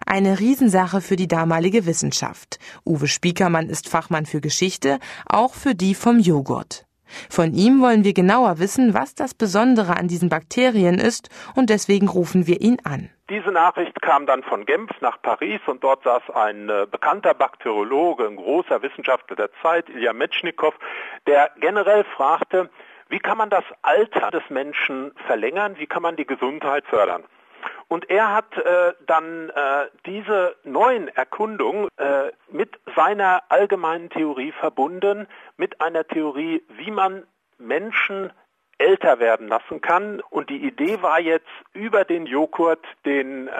Eine 0.06 0.40
Riesensache 0.40 1.02
für 1.02 1.18
die 1.18 1.28
damalige 1.28 1.86
Wissenschaft. 1.86 2.58
Uwe 2.86 3.10
Spiekermann 3.10 3.68
ist 3.68 3.90
Fachmann 3.90 4.26
für 4.26 4.40
Geschichte, 4.40 4.98
auch 5.26 5.56
für 5.56 5.76
die 5.76 5.94
vom 5.94 6.20
Joghurt. 6.20 6.86
Von 7.30 7.54
ihm 7.54 7.82
wollen 7.82 8.06
wir 8.06 8.14
genauer 8.14 8.60
wissen, 8.60 8.94
was 8.94 9.14
das 9.14 9.34
Besondere 9.34 9.98
an 9.98 10.08
diesen 10.08 10.30
Bakterien 10.30 11.00
ist, 11.00 11.28
und 11.54 11.70
deswegen 11.70 12.08
rufen 12.08 12.48
wir 12.48 12.62
ihn 12.62 12.78
an. 12.86 13.10
Diese 13.30 13.52
Nachricht 13.52 14.02
kam 14.02 14.26
dann 14.26 14.42
von 14.42 14.66
Genf 14.66 14.90
nach 15.02 15.22
Paris 15.22 15.62
und 15.68 15.84
dort 15.84 16.04
saß 16.04 16.32
ein 16.34 16.68
äh, 16.68 16.88
bekannter 16.90 17.36
Bakteriologe, 17.36 18.26
ein 18.26 18.38
großer 18.38 18.82
Wissenschaftler 18.82 19.36
der 19.36 19.52
Zeit, 19.62 19.88
Ilya 19.88 20.14
Metschnikow, 20.14 20.74
der 21.28 21.52
generell 21.60 22.04
fragte, 22.06 22.72
wie 23.08 23.20
kann 23.20 23.38
man 23.38 23.52
das 23.52 23.64
Alter 23.84 24.32
des 24.32 24.50
Menschen 24.50 25.12
verlängern, 25.28 25.78
wie 25.78 25.86
kann 25.86 26.02
man 26.02 26.16
die 26.16 26.26
Gesundheit 26.26 26.86
fördern. 26.88 27.24
Und 27.88 28.10
er 28.10 28.34
hat 28.34 28.58
äh, 28.58 28.94
dann 29.06 29.50
äh, 29.50 29.88
diese 30.08 30.56
neuen 30.64 31.08
Erkundungen 31.10 31.88
äh, 31.98 32.32
mit 32.52 32.80
seiner 32.96 33.44
allgemeinen 33.50 34.10
Theorie 34.10 34.54
verbunden, 34.54 35.28
mit 35.58 35.82
einer 35.82 36.08
Theorie, 36.08 36.64
wie 36.70 36.92
man 36.92 37.28
Menschen 37.60 38.32
älter 38.80 39.20
werden 39.20 39.48
lassen 39.48 39.82
kann. 39.82 40.22
Und 40.30 40.50
die 40.50 40.66
Idee 40.66 41.02
war 41.02 41.20
jetzt, 41.20 41.46
über 41.74 42.04
den 42.04 42.26
Joghurt 42.26 42.84
den 43.06 43.48
äh, 43.48 43.52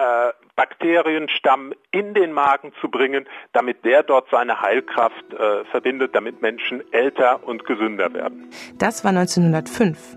Bakterienstamm 0.56 1.72
in 1.92 2.14
den 2.14 2.32
Magen 2.32 2.72
zu 2.80 2.88
bringen, 2.88 3.26
damit 3.52 3.84
der 3.84 4.02
dort 4.02 4.28
seine 4.30 4.60
Heilkraft 4.60 5.32
äh, 5.32 5.64
verbindet, 5.66 6.14
damit 6.14 6.42
Menschen 6.42 6.82
älter 6.92 7.46
und 7.46 7.64
gesünder 7.64 8.12
werden. 8.12 8.50
Das 8.78 9.04
war 9.04 9.10
1905. 9.10 10.16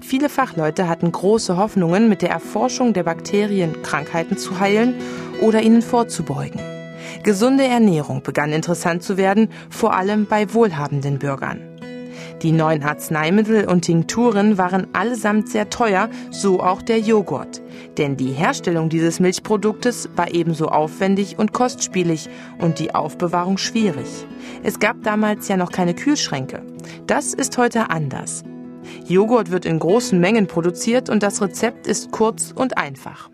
Viele 0.00 0.28
Fachleute 0.28 0.88
hatten 0.88 1.10
große 1.10 1.56
Hoffnungen, 1.56 2.08
mit 2.08 2.22
der 2.22 2.30
Erforschung 2.30 2.92
der 2.92 3.02
Bakterien 3.02 3.82
Krankheiten 3.82 4.38
zu 4.38 4.60
heilen 4.60 4.94
oder 5.42 5.60
ihnen 5.60 5.82
vorzubeugen. 5.82 6.60
Gesunde 7.24 7.64
Ernährung 7.64 8.22
begann 8.22 8.52
interessant 8.52 9.02
zu 9.02 9.16
werden, 9.16 9.50
vor 9.68 9.94
allem 9.94 10.26
bei 10.26 10.54
wohlhabenden 10.54 11.18
Bürgern. 11.18 11.75
Die 12.42 12.52
neuen 12.52 12.82
Arzneimittel 12.82 13.66
und 13.66 13.82
Tinkturen 13.82 14.58
waren 14.58 14.88
allesamt 14.92 15.48
sehr 15.48 15.70
teuer, 15.70 16.10
so 16.30 16.60
auch 16.60 16.82
der 16.82 17.00
Joghurt. 17.00 17.62
Denn 17.96 18.16
die 18.16 18.32
Herstellung 18.32 18.90
dieses 18.90 19.20
Milchproduktes 19.20 20.10
war 20.16 20.32
ebenso 20.34 20.66
aufwendig 20.68 21.38
und 21.38 21.52
kostspielig 21.52 22.28
und 22.58 22.78
die 22.78 22.94
Aufbewahrung 22.94 23.56
schwierig. 23.56 24.26
Es 24.62 24.78
gab 24.78 25.02
damals 25.02 25.48
ja 25.48 25.56
noch 25.56 25.72
keine 25.72 25.94
Kühlschränke. 25.94 26.62
Das 27.06 27.32
ist 27.32 27.56
heute 27.56 27.90
anders. 27.90 28.42
Joghurt 29.06 29.50
wird 29.50 29.64
in 29.64 29.78
großen 29.78 30.20
Mengen 30.20 30.46
produziert 30.46 31.08
und 31.08 31.22
das 31.22 31.40
Rezept 31.40 31.86
ist 31.86 32.10
kurz 32.12 32.52
und 32.54 32.76
einfach. 32.76 33.30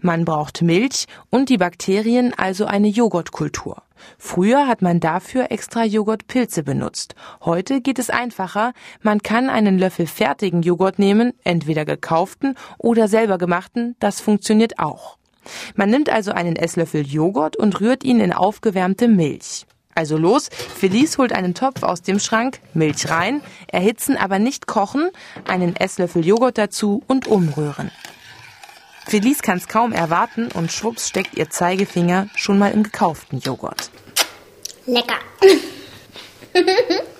Man 0.00 0.24
braucht 0.24 0.62
Milch 0.62 1.06
und 1.30 1.48
die 1.48 1.58
Bakterien, 1.58 2.32
also 2.36 2.66
eine 2.66 2.88
Joghurtkultur. 2.88 3.82
Früher 4.18 4.66
hat 4.66 4.82
man 4.82 5.00
dafür 5.00 5.50
extra 5.50 5.84
Joghurtpilze 5.84 6.62
benutzt. 6.62 7.14
Heute 7.44 7.80
geht 7.80 7.98
es 7.98 8.10
einfacher. 8.10 8.72
Man 9.02 9.22
kann 9.22 9.48
einen 9.48 9.78
Löffel 9.78 10.06
fertigen 10.06 10.62
Joghurt 10.62 10.98
nehmen, 10.98 11.32
entweder 11.44 11.84
gekauften 11.84 12.54
oder 12.78 13.08
selber 13.08 13.38
gemachten. 13.38 13.96
Das 13.98 14.20
funktioniert 14.20 14.78
auch. 14.78 15.18
Man 15.74 15.90
nimmt 15.90 16.10
also 16.10 16.32
einen 16.32 16.56
Esslöffel 16.56 17.06
Joghurt 17.06 17.56
und 17.56 17.80
rührt 17.80 18.04
ihn 18.04 18.20
in 18.20 18.32
aufgewärmte 18.32 19.08
Milch. 19.08 19.66
Also 19.94 20.18
los, 20.18 20.50
Felice 20.50 21.16
holt 21.16 21.32
einen 21.32 21.54
Topf 21.54 21.82
aus 21.82 22.02
dem 22.02 22.18
Schrank, 22.18 22.60
Milch 22.74 23.08
rein, 23.08 23.40
erhitzen, 23.68 24.18
aber 24.18 24.38
nicht 24.38 24.66
kochen, 24.66 25.08
einen 25.48 25.74
Esslöffel 25.74 26.26
Joghurt 26.26 26.58
dazu 26.58 27.02
und 27.06 27.26
umrühren. 27.26 27.90
Felice 29.08 29.40
kann 29.40 29.58
es 29.58 29.68
kaum 29.68 29.92
erwarten 29.92 30.48
und 30.52 30.72
schwupps 30.72 31.08
steckt 31.08 31.38
ihr 31.38 31.48
Zeigefinger 31.48 32.28
schon 32.34 32.58
mal 32.58 32.72
im 32.72 32.82
gekauften 32.82 33.38
Joghurt. 33.38 33.90
Lecker. 34.86 35.18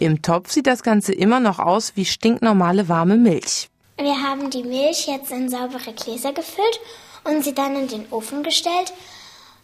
Im 0.00 0.20
Topf 0.20 0.50
sieht 0.50 0.66
das 0.66 0.82
Ganze 0.82 1.12
immer 1.12 1.38
noch 1.38 1.60
aus 1.60 1.92
wie 1.94 2.04
stinknormale 2.04 2.88
warme 2.88 3.16
Milch. 3.16 3.68
Wir 3.98 4.20
haben 4.20 4.50
die 4.50 4.64
Milch 4.64 5.06
jetzt 5.06 5.30
in 5.30 5.48
saubere 5.48 5.92
Gläser 5.92 6.32
gefüllt 6.32 6.80
und 7.22 7.44
sie 7.44 7.54
dann 7.54 7.76
in 7.76 7.86
den 7.86 8.06
Ofen 8.10 8.42
gestellt, 8.42 8.92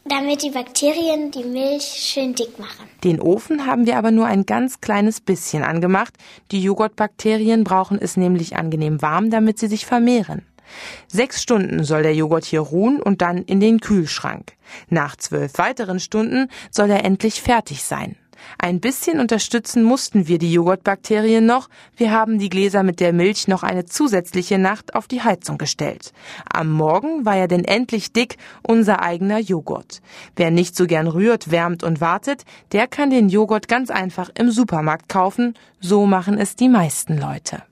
damit 0.04 0.42
die 0.42 0.50
Bakterien 0.50 1.32
die 1.32 1.44
Milch 1.44 1.82
schön 1.84 2.34
dick 2.34 2.58
machen. 2.58 2.88
Den 3.02 3.20
Ofen 3.20 3.66
haben 3.66 3.86
wir 3.86 3.98
aber 3.98 4.12
nur 4.12 4.26
ein 4.26 4.46
ganz 4.46 4.80
kleines 4.80 5.20
bisschen 5.20 5.64
angemacht. 5.64 6.14
Die 6.52 6.62
Joghurtbakterien 6.62 7.64
brauchen 7.64 7.98
es 8.00 8.16
nämlich 8.16 8.56
angenehm 8.56 9.02
warm, 9.02 9.30
damit 9.30 9.58
sie 9.58 9.68
sich 9.68 9.86
vermehren. 9.86 10.46
Sechs 11.06 11.42
Stunden 11.42 11.84
soll 11.84 12.02
der 12.02 12.14
Joghurt 12.14 12.44
hier 12.44 12.60
ruhen 12.60 13.00
und 13.00 13.22
dann 13.22 13.38
in 13.38 13.60
den 13.60 13.80
Kühlschrank. 13.80 14.52
Nach 14.88 15.16
zwölf 15.16 15.58
weiteren 15.58 16.00
Stunden 16.00 16.48
soll 16.70 16.90
er 16.90 17.04
endlich 17.04 17.42
fertig 17.42 17.82
sein. 17.82 18.16
Ein 18.58 18.80
bisschen 18.80 19.20
unterstützen 19.20 19.82
mussten 19.82 20.28
wir 20.28 20.38
die 20.38 20.52
Joghurtbakterien 20.52 21.44
noch. 21.44 21.68
Wir 21.96 22.10
haben 22.10 22.38
die 22.38 22.48
Gläser 22.48 22.82
mit 22.82 23.00
der 23.00 23.12
Milch 23.12 23.48
noch 23.48 23.62
eine 23.62 23.84
zusätzliche 23.84 24.58
Nacht 24.58 24.94
auf 24.94 25.08
die 25.08 25.22
Heizung 25.22 25.58
gestellt. 25.58 26.12
Am 26.52 26.70
Morgen 26.70 27.24
war 27.24 27.36
er 27.36 27.48
denn 27.48 27.64
endlich 27.64 28.12
dick, 28.12 28.36
unser 28.62 29.02
eigener 29.02 29.38
Joghurt. 29.38 30.00
Wer 30.36 30.50
nicht 30.50 30.76
so 30.76 30.86
gern 30.86 31.06
rührt, 31.06 31.50
wärmt 31.50 31.82
und 31.82 32.00
wartet, 32.00 32.44
der 32.72 32.86
kann 32.86 33.10
den 33.10 33.28
Joghurt 33.28 33.68
ganz 33.68 33.90
einfach 33.90 34.30
im 34.34 34.50
Supermarkt 34.50 35.08
kaufen. 35.08 35.54
So 35.80 36.06
machen 36.06 36.38
es 36.38 36.56
die 36.56 36.68
meisten 36.68 37.18
Leute. 37.18 37.62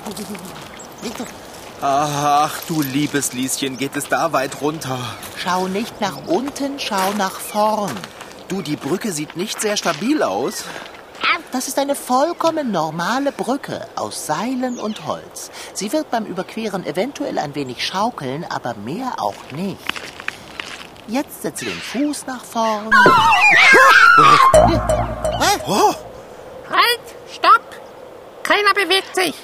Ach, 1.82 2.52
du 2.68 2.82
liebes 2.82 3.32
Lieschen, 3.32 3.78
geht 3.78 3.96
es 3.96 4.08
da 4.08 4.32
weit 4.32 4.60
runter? 4.60 4.98
Schau 5.36 5.66
nicht 5.68 6.00
nach 6.00 6.26
unten, 6.26 6.78
schau 6.78 7.12
nach 7.16 7.40
vorn. 7.40 7.96
Du, 8.48 8.60
die 8.60 8.76
Brücke 8.76 9.12
sieht 9.12 9.36
nicht 9.36 9.60
sehr 9.60 9.76
stabil 9.76 10.22
aus. 10.22 10.64
Das 11.52 11.66
ist 11.66 11.78
eine 11.80 11.96
vollkommen 11.96 12.70
normale 12.70 13.32
Brücke 13.32 13.88
aus 13.96 14.26
Seilen 14.26 14.78
und 14.78 15.06
Holz. 15.06 15.50
Sie 15.74 15.92
wird 15.92 16.08
beim 16.10 16.24
Überqueren 16.24 16.86
eventuell 16.86 17.38
ein 17.38 17.56
wenig 17.56 17.84
schaukeln, 17.84 18.46
aber 18.48 18.74
mehr 18.74 19.14
auch 19.18 19.34
nicht. 19.50 19.80
Jetzt 21.08 21.42
setze 21.42 21.64
den 21.64 21.80
Fuß 21.80 22.26
nach 22.28 22.44
vorn. 22.44 22.88
Oh, 25.66 25.94
Halt! 26.70 27.00
Stopp! 27.32 27.62
Keiner 28.44 28.74
bewegt 28.74 29.16
sich. 29.16 29.34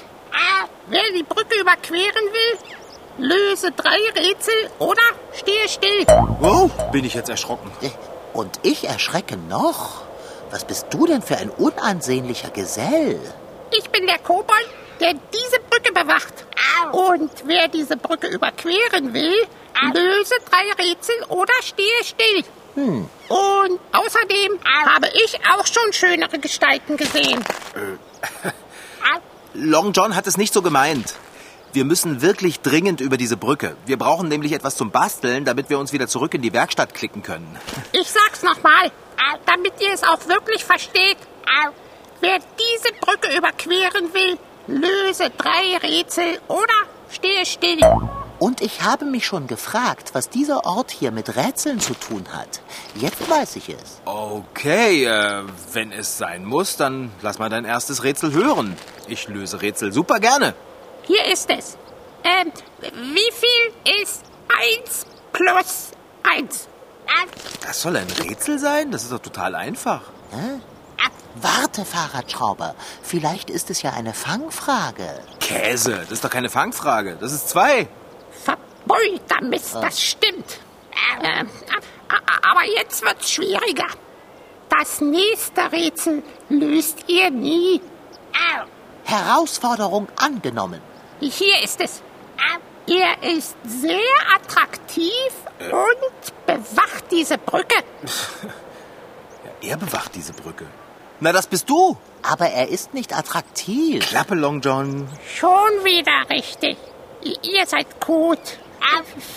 Wer 0.88 1.02
die 1.16 1.22
Brücke 1.24 1.58
überqueren 1.60 2.24
will, 2.32 2.58
löse 3.18 3.72
drei 3.72 3.98
Rätsel 4.16 4.54
oder 4.78 5.02
stehe 5.34 5.68
still. 5.68 6.06
Wow, 6.40 6.70
bin 6.92 7.04
ich 7.04 7.14
jetzt 7.14 7.28
erschrocken. 7.28 7.70
Äh, 7.82 7.90
Und 8.32 8.60
ich 8.62 8.84
erschrecke 8.88 9.36
noch. 9.36 10.02
Was 10.50 10.64
bist 10.64 10.86
du 10.90 11.06
denn 11.06 11.22
für 11.22 11.36
ein 11.38 11.50
unansehnlicher 11.50 12.50
Gesell? 12.50 13.18
Ich 13.72 13.90
bin 13.90 14.06
der 14.06 14.18
Kobold, 14.18 14.68
der 15.00 15.14
diese 15.14 15.58
Brücke 15.68 15.92
bewacht. 15.92 16.34
Und 16.92 17.30
wer 17.44 17.66
diese 17.68 17.96
Brücke 17.96 18.28
überqueren 18.28 19.12
will, 19.12 19.34
löse 19.92 20.34
drei 20.48 20.84
Rätsel 20.84 21.16
oder 21.28 21.52
stehe 21.62 22.04
still. 22.04 22.44
Und 22.76 23.80
außerdem 23.92 24.58
habe 24.86 25.08
ich 25.14 25.36
auch 25.52 25.66
schon 25.66 25.92
schönere 25.92 26.38
Gestalten 26.38 26.96
gesehen. 26.96 27.42
Long 29.58 29.92
John 29.92 30.14
hat 30.14 30.26
es 30.26 30.36
nicht 30.36 30.52
so 30.52 30.60
gemeint. 30.60 31.14
Wir 31.72 31.86
müssen 31.86 32.20
wirklich 32.20 32.60
dringend 32.60 33.00
über 33.00 33.16
diese 33.16 33.36
Brücke. 33.38 33.74
Wir 33.86 33.96
brauchen 33.96 34.28
nämlich 34.28 34.52
etwas 34.52 34.76
zum 34.76 34.90
Basteln, 34.90 35.44
damit 35.46 35.70
wir 35.70 35.78
uns 35.78 35.92
wieder 35.92 36.08
zurück 36.08 36.34
in 36.34 36.42
die 36.42 36.52
Werkstatt 36.52 36.92
klicken 36.92 37.22
können. 37.22 37.56
Ich 37.92 38.10
sag's 38.10 38.42
nochmal, 38.42 38.90
damit 39.46 39.72
ihr 39.80 39.92
es 39.92 40.02
auch 40.02 40.28
wirklich 40.28 40.64
versteht. 40.64 41.16
Wer 42.20 42.38
diese 42.38 42.94
Brücke 43.00 43.36
überqueren 43.36 44.12
will, 44.12 44.38
löse 44.66 45.30
drei 45.36 45.76
Rätsel 45.82 46.38
oder 46.48 46.74
stehe 47.10 47.46
still. 47.46 47.80
Und 48.38 48.60
ich 48.60 48.82
habe 48.82 49.04
mich 49.06 49.24
schon 49.24 49.46
gefragt, 49.46 50.10
was 50.12 50.28
dieser 50.28 50.66
Ort 50.66 50.90
hier 50.90 51.10
mit 51.10 51.36
Rätseln 51.36 51.80
zu 51.80 51.94
tun 51.94 52.26
hat. 52.32 52.60
Jetzt 52.94 53.28
weiß 53.28 53.56
ich 53.56 53.70
es. 53.70 54.00
Okay, 54.04 55.04
äh, 55.04 55.42
wenn 55.72 55.92
es 55.92 56.18
sein 56.18 56.44
muss, 56.44 56.76
dann 56.76 57.10
lass 57.22 57.38
mal 57.38 57.48
dein 57.48 57.64
erstes 57.64 58.04
Rätsel 58.04 58.32
hören. 58.32 58.76
Ich 59.08 59.28
löse 59.28 59.62
Rätsel 59.62 59.92
super 59.92 60.20
gerne. 60.20 60.54
Hier 61.02 61.24
ist 61.32 61.48
es. 61.50 61.78
Ähm, 62.24 62.52
wie 62.80 63.32
viel 63.32 64.02
ist 64.02 64.22
1 64.82 65.06
plus 65.32 65.92
1? 66.22 66.68
Das 67.64 67.80
soll 67.82 67.96
ein 67.96 68.10
Rätsel 68.10 68.58
sein? 68.58 68.90
Das 68.90 69.02
ist 69.02 69.12
doch 69.12 69.20
total 69.20 69.54
einfach. 69.54 70.02
Warte, 71.40 71.84
Fahrradschrauber. 71.84 72.74
Vielleicht 73.02 73.50
ist 73.50 73.70
es 73.70 73.82
ja 73.82 73.92
eine 73.92 74.14
Fangfrage. 74.14 75.20
Käse, 75.40 75.98
das 76.00 76.12
ist 76.12 76.24
doch 76.24 76.30
keine 76.30 76.48
Fangfrage. 76.48 77.16
Das 77.20 77.32
ist 77.32 77.48
zwei. 77.48 77.88
Verbeulter 78.86 79.42
Mist, 79.42 79.74
das 79.74 80.00
stimmt. 80.00 80.60
A- 81.22 81.40
a- 81.40 82.50
aber 82.50 82.64
jetzt 82.76 83.02
wird's 83.02 83.30
schwieriger. 83.30 83.86
Das 84.68 85.00
nächste 85.00 85.70
Rätsel 85.72 86.22
löst 86.48 86.98
ihr 87.08 87.30
nie. 87.30 87.80
Herausforderung 89.04 90.08
angenommen. 90.16 90.80
Hier 91.20 91.62
ist 91.62 91.80
es. 91.80 92.02
Er 92.88 93.30
ist 93.32 93.56
sehr 93.64 93.98
attraktiv 94.34 95.10
und 95.58 96.46
bewacht 96.46 97.04
diese 97.10 97.38
Brücke. 97.38 97.76
Er 99.62 99.76
bewacht 99.78 100.14
diese 100.14 100.32
Brücke. 100.34 100.66
Na, 101.18 101.32
das 101.32 101.46
bist 101.46 101.68
du. 101.68 101.96
Aber 102.22 102.46
er 102.46 102.68
ist 102.68 102.94
nicht 102.94 103.16
attraktiv. 103.16 104.06
Klappe, 104.06 104.34
Long 104.34 104.60
John. 104.60 105.08
Schon 105.34 105.50
wieder 105.82 106.28
richtig. 106.30 106.76
Ihr 107.42 107.66
seid 107.66 108.00
gut. 108.04 108.38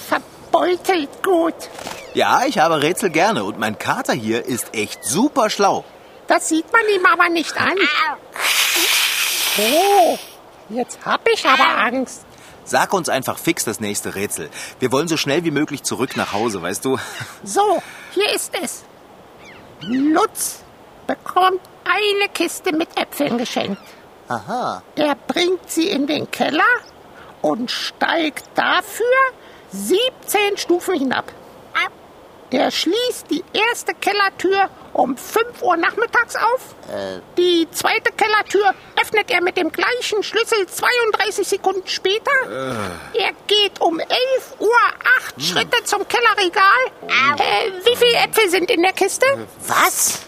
Verbeutelt 0.08 1.24
gut. 1.24 1.56
Ja, 2.14 2.44
ich 2.46 2.58
habe 2.60 2.82
Rätsel 2.82 3.10
gerne 3.10 3.44
und 3.44 3.60
mein 3.60 3.78
Kater 3.78 4.14
hier 4.14 4.46
ist 4.46 4.74
echt 4.74 5.04
super 5.04 5.50
schlau. 5.50 5.86
Das 6.28 6.50
sieht 6.50 6.72
man 6.72 6.82
ihm 6.96 7.06
aber 7.06 7.30
nicht 7.30 7.56
an. 7.60 7.78
Oh, 9.58 10.18
jetzt 10.70 11.00
hab 11.06 11.28
ich 11.28 11.46
aber 11.46 11.68
Angst. 11.84 12.26
Sag 12.66 12.94
uns 12.94 13.10
einfach 13.10 13.38
fix 13.40 13.66
das 13.66 13.80
nächste 13.80 14.14
Rätsel. 14.14 14.50
Wir 14.80 14.92
wollen 14.92 15.08
so 15.08 15.18
schnell 15.18 15.44
wie 15.44 15.52
möglich 15.52 15.84
zurück 15.84 16.16
nach 16.16 16.34
Hause, 16.34 16.62
weißt 16.62 16.86
du? 16.86 17.00
So, 17.44 17.82
hier 18.12 18.32
ist 18.34 18.54
es. 18.62 18.84
Lutz 19.82 20.60
bekommt 21.08 21.62
eine 21.84 22.30
Kiste 22.30 22.72
mit 22.72 22.90
Äpfeln 22.96 23.40
geschenkt. 23.40 23.82
Aha. 24.28 24.84
Er 24.96 25.16
bringt 25.16 25.72
sie 25.72 25.90
in 25.90 26.06
den 26.06 26.30
Keller 26.30 26.64
und 27.42 27.72
steigt 27.72 28.46
dafür 28.56 29.06
17 29.72 30.58
Stufen 30.58 30.96
hinab. 30.96 31.32
Er 32.52 32.72
schließt 32.72 33.30
die 33.30 33.44
erste 33.54 33.94
Kellertür 33.94 34.70
um 34.94 35.16
5 35.16 35.62
Uhr 35.62 35.78
nachmittags 35.78 36.36
auf. 36.36 36.76
Die 37.38 37.68
zweite 37.72 38.12
Kellertür 38.12 38.74
öffnet 39.00 39.30
er 39.30 39.42
mit 39.42 39.56
dem 39.56 39.72
gleichen 39.72 40.24
Schlüssel 40.24 40.66
32 40.66 41.48
Sekunden 41.48 41.88
später. 41.88 42.32
Er 43.14 43.32
geht 43.46 43.80
um 43.80 44.00
11 44.00 44.10
Uhr 44.60 44.70
8 45.20 45.42
Schritte 45.42 45.84
zum 45.84 46.08
Kellerregal. 46.08 46.64
Äh, 47.08 47.86
wie 47.86 47.96
viele 47.96 48.18
Äpfel 48.18 48.50
sind 48.50 48.72
in 48.72 48.82
der 48.82 48.94
Kiste? 48.94 49.26
Was? 49.68 50.22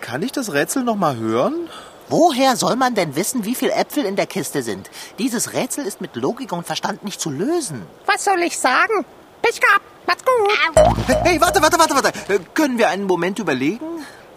Kann 0.00 0.22
ich 0.22 0.32
das 0.32 0.52
Rätsel 0.52 0.82
noch 0.82 0.96
mal 0.96 1.16
hören? 1.16 1.70
Woher 2.10 2.56
soll 2.56 2.74
man 2.74 2.96
denn 2.96 3.14
wissen, 3.14 3.44
wie 3.44 3.54
viele 3.54 3.72
Äpfel 3.72 4.04
in 4.04 4.16
der 4.16 4.26
Kiste 4.26 4.62
sind? 4.64 4.90
Dieses 5.18 5.52
Rätsel 5.52 5.86
ist 5.86 6.00
mit 6.00 6.16
Logik 6.16 6.52
und 6.52 6.66
Verstand 6.66 7.04
nicht 7.04 7.20
zu 7.20 7.30
lösen. 7.30 7.86
Was 8.06 8.24
soll 8.24 8.40
ich 8.42 8.58
sagen? 8.58 9.04
Pech 9.42 9.60
gehabt. 9.60 9.84
Macht's 10.08 10.24
gut. 10.24 11.16
Hey, 11.22 11.40
warte, 11.40 11.62
warte, 11.62 11.78
warte, 11.78 11.94
warte. 11.94 12.08
Äh, 12.32 12.40
Können 12.54 12.78
wir 12.78 12.88
einen 12.88 13.04
Moment 13.04 13.38
überlegen? 13.38 13.86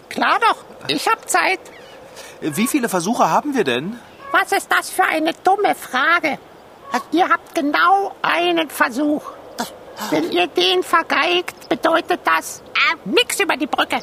Klar 0.08 0.38
doch. 0.40 0.56
Ich 0.86 1.08
hab 1.08 1.28
Zeit. 1.28 1.58
Wie 2.40 2.68
viele 2.68 2.88
Versuche 2.88 3.28
haben 3.28 3.54
wir 3.56 3.64
denn? 3.64 3.98
Was 4.30 4.52
ist 4.52 4.70
das 4.70 4.90
für 4.90 5.04
eine 5.04 5.32
dumme 5.42 5.74
Frage? 5.74 6.38
Ihr 7.10 7.28
habt 7.28 7.56
genau 7.56 8.14
einen 8.22 8.70
Versuch. 8.70 9.22
Wenn 10.10 10.30
ihr 10.30 10.46
den 10.46 10.82
vergeigt, 10.84 11.68
bedeutet 11.68 12.20
das 12.24 12.62
nix 13.04 13.40
über 13.40 13.56
die 13.56 13.66
Brücke. 13.66 13.98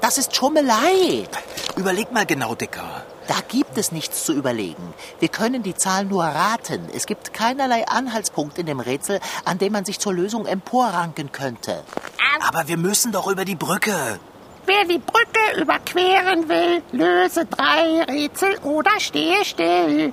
Das 0.00 0.18
ist 0.18 0.34
Schummelei. 0.34 1.28
Überleg 1.76 2.10
mal 2.10 2.26
genau, 2.26 2.54
Dicker. 2.56 3.04
Da 3.28 3.36
gibt 3.48 3.78
es 3.78 3.92
nichts 3.92 4.24
zu 4.24 4.32
überlegen. 4.32 4.94
Wir 5.20 5.28
können 5.28 5.62
die 5.62 5.74
Zahl 5.74 6.04
nur 6.04 6.24
raten. 6.24 6.88
Es 6.94 7.06
gibt 7.06 7.32
keinerlei 7.32 7.86
Anhaltspunkt 7.86 8.58
in 8.58 8.66
dem 8.66 8.80
Rätsel, 8.80 9.20
an 9.44 9.58
dem 9.58 9.72
man 9.72 9.84
sich 9.84 9.98
zur 9.98 10.12
Lösung 10.12 10.46
emporranken 10.46 11.30
könnte. 11.32 11.82
Aber 12.46 12.66
wir 12.68 12.76
müssen 12.76 13.12
doch 13.12 13.28
über 13.28 13.44
die 13.44 13.54
Brücke. 13.54 14.18
Wer 14.66 14.84
die 14.84 14.98
Brücke 14.98 15.60
überqueren 15.60 16.48
will, 16.48 16.82
löse 16.92 17.46
drei 17.46 18.02
Rätsel 18.04 18.58
oder 18.62 18.92
stehe 18.98 19.44
still. 19.44 20.12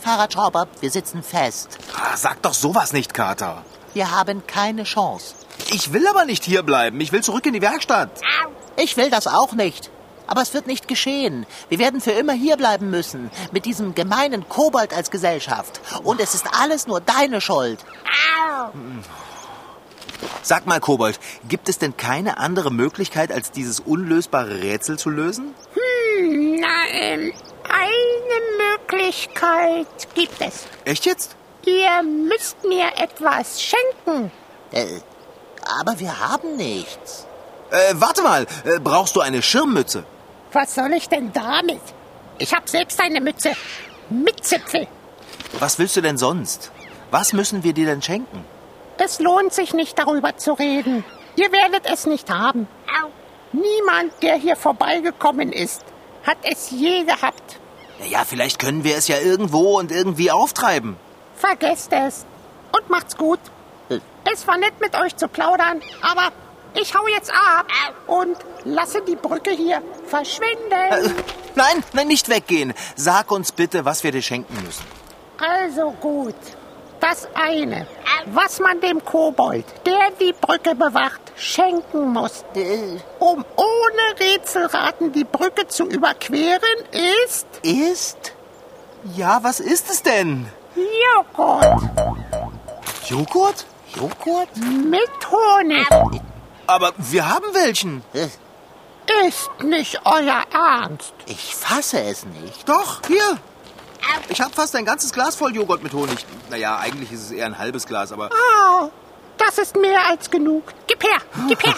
Fahrradschrauber, 0.00 0.68
wir 0.80 0.90
sitzen 0.90 1.22
fest. 1.22 1.78
Ah, 1.94 2.16
sag 2.16 2.42
doch 2.42 2.54
sowas 2.54 2.92
nicht, 2.92 3.14
Kater. 3.14 3.62
Wir 3.94 4.10
haben 4.10 4.46
keine 4.46 4.84
Chance. 4.84 5.34
Ich 5.70 5.92
will 5.92 6.06
aber 6.06 6.24
nicht 6.24 6.44
hierbleiben. 6.44 7.00
Ich 7.00 7.12
will 7.12 7.22
zurück 7.22 7.46
in 7.46 7.52
die 7.52 7.62
Werkstatt. 7.62 8.10
Ich 8.76 8.96
will 8.96 9.10
das 9.10 9.26
auch 9.26 9.52
nicht. 9.52 9.90
Aber 10.28 10.42
es 10.42 10.54
wird 10.54 10.66
nicht 10.66 10.86
geschehen. 10.86 11.46
Wir 11.68 11.78
werden 11.80 12.00
für 12.00 12.12
immer 12.12 12.34
hierbleiben 12.34 12.90
müssen. 12.90 13.30
Mit 13.50 13.64
diesem 13.64 13.94
gemeinen 13.94 14.48
Kobold 14.48 14.94
als 14.94 15.10
Gesellschaft. 15.10 15.80
Und 16.04 16.20
es 16.20 16.34
ist 16.34 16.46
alles 16.52 16.86
nur 16.86 17.00
deine 17.00 17.40
Schuld. 17.40 17.84
Sag 20.42 20.66
mal, 20.66 20.80
Kobold, 20.80 21.18
gibt 21.48 21.68
es 21.68 21.78
denn 21.78 21.96
keine 21.96 22.38
andere 22.38 22.70
Möglichkeit, 22.70 23.32
als 23.32 23.50
dieses 23.50 23.80
unlösbare 23.80 24.62
Rätsel 24.62 24.98
zu 24.98 25.10
lösen? 25.10 25.54
Hm, 25.74 26.60
na, 26.60 26.88
ähm, 26.90 27.32
eine 27.68 28.98
Möglichkeit 28.98 29.86
gibt 30.14 30.40
es. 30.40 30.66
Echt 30.84 31.06
jetzt? 31.06 31.36
Ihr 31.64 32.02
müsst 32.02 32.64
mir 32.64 32.86
etwas 32.96 33.62
schenken. 33.62 34.30
Äh, 34.72 35.00
aber 35.80 35.98
wir 36.00 36.18
haben 36.18 36.56
nichts. 36.56 37.26
Äh, 37.70 37.94
warte 37.94 38.22
mal. 38.22 38.46
Äh, 38.64 38.80
brauchst 38.80 39.16
du 39.16 39.20
eine 39.20 39.42
Schirmmütze? 39.42 40.04
Was 40.52 40.74
soll 40.74 40.92
ich 40.92 41.08
denn 41.08 41.32
damit? 41.32 41.80
Ich 42.38 42.54
hab 42.54 42.68
selbst 42.68 43.00
eine 43.00 43.20
Mütze. 43.20 43.52
Mit 44.10 44.44
Zipfel. 44.44 44.86
Was 45.58 45.78
willst 45.78 45.96
du 45.96 46.00
denn 46.00 46.16
sonst? 46.16 46.70
Was 47.10 47.32
müssen 47.32 47.64
wir 47.64 47.72
dir 47.72 47.86
denn 47.86 48.02
schenken? 48.02 48.44
Es 48.98 49.18
lohnt 49.20 49.52
sich 49.52 49.74
nicht 49.74 49.98
darüber 49.98 50.36
zu 50.36 50.54
reden. 50.54 51.04
Ihr 51.36 51.52
werdet 51.52 51.86
es 51.90 52.06
nicht 52.06 52.30
haben. 52.30 52.66
Niemand, 53.52 54.12
der 54.22 54.34
hier 54.36 54.56
vorbeigekommen 54.56 55.52
ist, 55.52 55.82
hat 56.26 56.38
es 56.42 56.70
je 56.70 57.04
gehabt. 57.04 57.58
Ja, 58.10 58.24
vielleicht 58.24 58.58
können 58.58 58.84
wir 58.84 58.96
es 58.96 59.08
ja 59.08 59.18
irgendwo 59.18 59.78
und 59.78 59.90
irgendwie 59.90 60.30
auftreiben. 60.30 60.96
Vergesst 61.36 61.92
es. 61.92 62.26
Und 62.72 62.90
macht's 62.90 63.16
gut. 63.16 63.40
Es 64.30 64.46
war 64.46 64.58
nett 64.58 64.78
mit 64.80 64.94
euch 64.94 65.16
zu 65.16 65.28
plaudern, 65.28 65.80
aber 66.02 66.30
ich 66.74 66.94
hau 66.94 67.06
jetzt 67.08 67.30
ab 67.30 67.66
und 68.06 68.36
lasse 68.64 69.02
die 69.02 69.16
Brücke 69.16 69.50
hier 69.50 69.82
verschwinden. 70.06 70.70
Äh, 70.70 71.10
nein, 71.54 71.82
nein, 71.92 72.08
nicht 72.08 72.28
weggehen. 72.28 72.74
Sag 72.96 73.30
uns 73.30 73.52
bitte, 73.52 73.84
was 73.84 74.04
wir 74.04 74.12
dir 74.12 74.22
schenken 74.22 74.54
müssen. 74.64 74.84
Also 75.38 75.92
gut. 75.92 76.34
Das 77.00 77.28
eine, 77.34 77.86
was 78.26 78.58
man 78.58 78.80
dem 78.80 79.04
Kobold, 79.04 79.64
der 79.86 80.10
die 80.20 80.32
Brücke 80.32 80.74
bewacht, 80.74 81.20
schenken 81.36 82.12
muss, 82.12 82.44
Äh, 82.56 82.96
um 83.20 83.44
ohne 83.54 84.20
Rätselraten 84.20 85.12
die 85.12 85.22
Brücke 85.22 85.68
zu 85.68 85.86
überqueren, 85.86 86.60
ist 87.22 87.46
ist? 87.62 88.32
Ja, 89.14 89.38
was 89.42 89.60
ist 89.60 89.88
es 89.90 90.02
denn? 90.02 90.48
Joghurt. 90.74 91.82
Joghurt? 93.06 93.66
Joghurt? 93.94 94.48
Mit 94.56 95.30
Honig. 95.30 95.86
Aber 96.68 96.92
wir 96.98 97.26
haben 97.28 97.46
welchen. 97.54 98.04
Äh, 98.12 98.28
Ist 99.26 99.50
nicht 99.64 100.00
euer 100.04 100.42
Ernst. 100.52 101.14
Ich 101.26 101.54
fasse 101.56 101.98
es 102.02 102.26
nicht. 102.26 102.68
Doch, 102.68 103.00
hier. 103.06 103.38
Ich 104.28 104.40
habe 104.40 104.52
fast 104.52 104.76
ein 104.76 104.84
ganzes 104.84 105.12
Glas 105.12 105.34
voll 105.34 105.54
Joghurt 105.56 105.82
mit 105.82 105.92
Honig. 105.94 106.24
Naja, 106.50 106.76
eigentlich 106.78 107.10
ist 107.10 107.22
es 107.22 107.30
eher 107.30 107.46
ein 107.46 107.58
halbes 107.58 107.86
Glas, 107.86 108.12
aber... 108.12 108.28
Oh, 108.30 108.90
das 109.38 109.56
ist 109.56 109.76
mehr 109.76 110.06
als 110.08 110.30
genug. 110.30 110.62
Gib 110.86 111.02
her, 111.02 111.18
gib 111.48 111.66
her. 111.66 111.74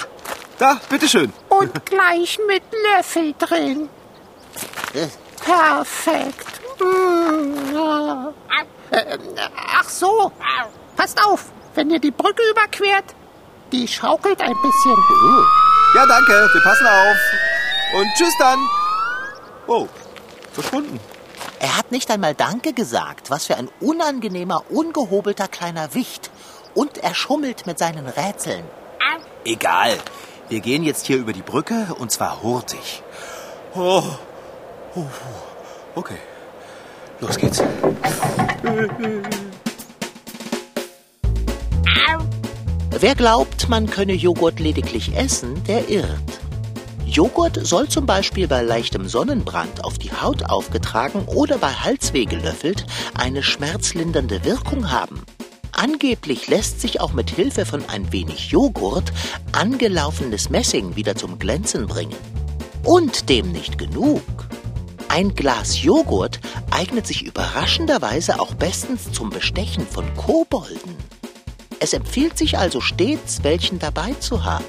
Da, 0.59 0.81
bitteschön. 0.89 1.33
Und 1.49 1.87
gleich 1.87 2.39
mit 2.49 2.63
Löffel 2.95 3.33
drin. 3.39 3.89
Äh, 4.93 5.07
Perfekt. 5.43 6.61
Ja. 7.73 8.33
Äh, 8.91 9.19
ach 9.79 9.89
so. 9.89 10.33
Passt 10.97 11.25
auf, 11.25 11.45
wenn 11.77 11.91
ihr 11.91 12.01
die 12.01 12.11
Brücke 12.11 12.43
überquert, 12.51 13.15
die 13.73 13.89
schaukelt 13.89 14.41
ein 14.41 14.55
bisschen. 14.63 14.93
uh, 14.93 15.45
Ja, 15.95 16.07
danke. 16.07 16.33
Wir 16.53 16.63
passen 16.63 16.87
auf. 16.87 17.17
Und 18.01 18.07
tschüss 18.17 18.35
dann. 18.39 18.59
Oh, 19.67 19.89
verschwunden. 20.53 21.01
Er 21.59 21.77
hat 21.77 21.93
nicht 21.93 22.11
einmal 22.11 22.35
Danke 22.35 22.73
gesagt. 22.73 23.31
Was 23.31 23.47
für 23.47 23.57
ein 23.57 23.69
unangenehmer, 23.81 24.63
ungehobelter 24.71 25.49
kleiner 25.49 25.95
Wicht. 25.95 26.31
Und 26.75 26.99
er 26.99 27.15
schummelt 27.15 27.67
mit 27.67 27.79
seinen 27.79 28.07
Rätseln. 28.07 28.65
Egal. 29.45 29.99
Wir 30.49 30.61
gehen 30.61 30.83
jetzt 30.83 31.07
hier 31.07 31.17
über 31.17 31.33
die 31.33 31.43
Brücke 31.43 31.95
und 31.99 32.11
zwar 32.11 32.43
hurtig. 32.43 33.03
Oh. 33.75 34.03
oh. 34.97 35.07
Okay. 35.95 36.19
Los 37.21 37.37
geht's. 37.37 37.63
Wer 42.99 43.15
glaubt, 43.15 43.69
man 43.69 43.89
könne 43.89 44.13
Joghurt 44.13 44.59
lediglich 44.59 45.17
essen, 45.17 45.63
der 45.65 45.89
irrt. 45.89 46.41
Joghurt 47.07 47.59
soll 47.67 47.89
zum 47.89 48.05
Beispiel 48.05 48.47
bei 48.47 48.63
leichtem 48.63 49.09
Sonnenbrand 49.09 49.85
auf 49.85 49.99
die 49.99 50.13
Haut 50.13 50.51
aufgetragen 50.51 51.25
oder 51.27 51.59
bei 51.59 51.73
Halsweh 51.73 52.25
gelöffelt 52.25 52.85
eine 53.15 53.43
schmerzlindernde 53.43 54.45
Wirkung 54.45 54.91
haben. 54.91 55.23
Angeblich 55.73 56.49
lässt 56.49 56.81
sich 56.81 57.01
auch 57.01 57.13
mit 57.13 57.31
Hilfe 57.31 57.65
von 57.65 57.83
ein 57.89 58.13
wenig 58.13 58.51
Joghurt 58.51 59.13
angelaufenes 59.53 60.51
Messing 60.51 60.95
wieder 60.95 61.15
zum 61.15 61.39
Glänzen 61.39 61.87
bringen. 61.87 62.17
Und 62.85 63.29
dem 63.29 63.51
nicht 63.51 63.79
genug. 63.79 64.23
Ein 65.09 65.35
Glas 65.35 65.83
Joghurt 65.83 66.41
eignet 66.71 67.07
sich 67.07 67.23
überraschenderweise 67.23 68.41
auch 68.41 68.55
bestens 68.55 69.11
zum 69.11 69.31
Bestechen 69.31 69.87
von 69.87 70.05
Kobolden. 70.17 70.97
Es 71.81 71.93
empfiehlt 71.95 72.37
sich 72.39 72.59
also 72.59 72.81
stets, 72.81 73.43
welchen 73.43 73.79
dabei 73.79 74.13
zu 74.21 74.45
haben. 74.45 74.65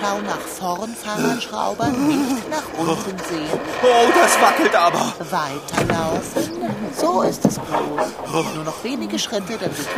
Schau 0.00 0.18
nach 0.22 0.38
vorn, 0.40 0.94
Fahrradschrauber, 0.94 1.88
nicht 1.88 2.50
nach 2.50 2.62
unten 2.76 3.18
sehen. 3.28 3.60
Oh, 3.82 4.08
das 4.14 4.40
wackelt 4.40 4.74
aber. 4.74 5.12
Weiterlaufen. 5.30 6.50
So 6.98 7.22
ist 7.22 7.44
es 7.44 7.56
gut. 7.56 8.54
Nur 8.54 8.64
noch 8.64 8.82
wenige 8.82 9.18
Schritte, 9.18 9.56
dann 9.58 9.70
sind 9.72 9.88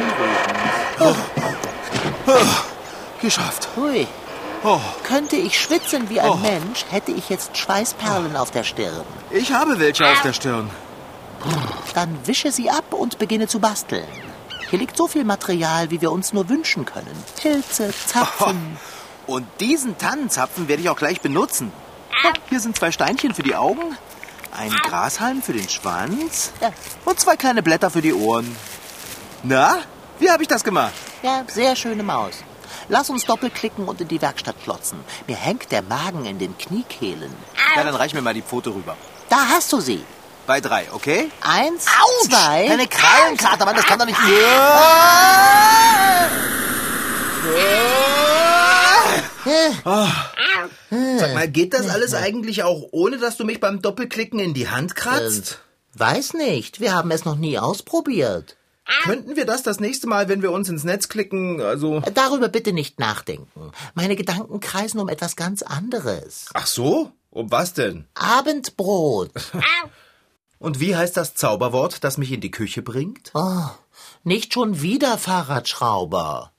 wir 0.98 1.07
oben. 1.07 1.18
Geschafft. 3.22 3.68
Hui. 3.77 4.07
Oh, 4.62 4.81
Könnte 5.07 5.37
ich 5.37 5.59
schwitzen 5.61 6.09
wie 6.11 6.20
ein 6.20 6.31
Oh. 6.31 6.37
Mensch, 6.37 6.85
hätte 6.90 7.12
ich 7.12 7.29
jetzt 7.29 7.57
Schweißperlen 7.57 8.35
auf 8.37 8.50
der 8.50 8.64
Stirn. 8.64 9.05
ich 9.31 9.53
habe 9.53 9.79
welche 9.79 10.07
auf 10.07 10.20
der 10.22 10.33
Stirn. 10.33 10.70
Dann 11.94 12.16
wische 12.26 12.52
sie 12.52 12.70
ab 12.70 12.92
und 12.92 13.18
beginne 13.18 13.48
zu 13.48 13.61
basteln. 13.61 14.07
Hier 14.70 14.78
liegt 14.78 14.96
so 14.96 15.07
viel 15.07 15.24
Material, 15.24 15.90
wie 15.90 16.00
wir 16.00 16.11
uns 16.11 16.33
nur 16.33 16.48
wünschen 16.48 16.85
können. 16.85 17.22
Pilze, 17.40 17.92
Zapfen. 18.07 18.76
Und 19.26 19.46
diesen 19.61 19.96
Tannenzapfen 19.96 20.68
werde 20.68 20.83
ich 20.83 20.90
auch 20.90 20.96
gleich 20.98 21.20
benutzen. 21.22 21.72
Hier 22.50 22.61
sind 22.61 22.76
zwei 22.76 22.92
Steinchen 22.92 23.35
für 23.35 23.42
die 23.42 23.54
Augen, 23.54 23.96
ein 24.52 24.70
Grashalm 24.70 25.42
für 25.42 25.52
den 25.52 25.68
Schwanz 25.68 26.52
und 27.04 27.18
zwei 27.18 27.37
kleine 27.37 27.62
Blätter 27.62 27.90
für 27.90 28.02
die 28.02 28.12
Ohren. 28.12 28.54
Na, 29.42 29.78
wie 30.18 30.30
habe 30.30 30.42
ich 30.42 30.48
das 30.48 30.62
gemacht? 30.62 30.92
Ja, 31.22 31.42
sehr 31.46 31.74
schöne 31.74 32.02
Maus. 32.02 32.35
Lass 32.88 33.09
uns 33.09 33.24
doppelklicken 33.24 33.88
und 33.88 34.00
in 34.00 34.09
die 34.09 34.20
Werkstatt 34.20 34.57
klotzen. 34.62 34.98
Mir 35.26 35.37
hängt 35.37 35.72
der 35.72 35.83
Magen 35.83 36.26
in 36.26 36.38
den 36.38 36.57
Kniekehlen. 36.59 37.35
Ja, 37.76 37.85
dann 37.85 37.94
reich 37.94 38.14
mir 38.14 38.22
mal 38.22 38.35
die 38.35 38.42
Pfote 38.42 38.70
rüber. 38.74 38.96
Da 39.28 39.48
hast 39.48 39.72
du 39.72 39.80
sie. 39.80 40.04
Bei 40.46 40.61
drei, 40.61 40.87
okay? 40.92 41.30
Eins, 41.40 41.87
zwei. 42.26 42.68
Deine 42.68 42.87
Krallen, 42.87 43.37
Katermann, 43.38 43.76
das 43.76 43.87
kann 43.87 43.98
doch 43.98 44.07
nicht... 44.07 44.18
Sag 51.18 51.35
mal, 51.35 51.48
geht 51.48 51.72
das 51.72 51.88
alles 51.88 52.14
eigentlich 52.14 52.62
auch, 52.62 52.88
ohne 52.90 53.16
dass 53.18 53.38
du 53.38 53.44
mich 53.44 53.59
beim 53.59 53.80
Doppelklicken 53.80 54.38
in 54.38 54.52
die 54.52 54.68
Hand 54.68 54.94
kratzt? 54.94 55.61
Weiß 55.94 56.35
nicht, 56.35 56.80
wir 56.80 56.94
haben 56.94 57.11
es 57.11 57.24
noch 57.24 57.37
nie 57.37 57.59
ausprobiert. 57.59 58.57
Könnten 59.04 59.37
wir 59.37 59.46
das 59.46 59.62
das 59.62 59.80
nächste 59.80 60.07
Mal, 60.07 60.28
wenn 60.28 60.42
wir 60.42 60.52
uns 60.52 60.68
ins 60.68 60.85
Netz 60.85 61.09
klicken, 61.09 61.62
also... 61.62 62.00
Darüber 62.12 62.48
bitte 62.48 62.74
nicht 62.74 63.00
nachdenken. 63.00 63.72
Meine 63.94 64.14
Gedanken 64.14 64.61
kreisen 64.61 65.00
um 65.00 65.09
etwas 65.09 65.37
ganz 65.37 65.62
anderes. 65.62 66.50
Ach 66.52 66.66
so? 66.66 67.12
Um 67.30 67.50
was 67.50 67.72
denn? 67.72 68.07
Abendbrot. 68.14 69.30
Und 70.64 70.81
wie 70.81 70.96
heißt 70.96 71.18
das 71.18 71.35
Zauberwort, 71.35 72.05
das 72.05 72.16
mich 72.16 72.33
in 72.33 72.40
die 72.40 72.50
Küche 72.50 72.81
bringt? 72.81 73.33
Oh, 73.35 73.68
nicht 74.22 74.55
schon 74.55 74.81
wieder 74.81 75.18
Fahrradschrauber. 75.18 76.53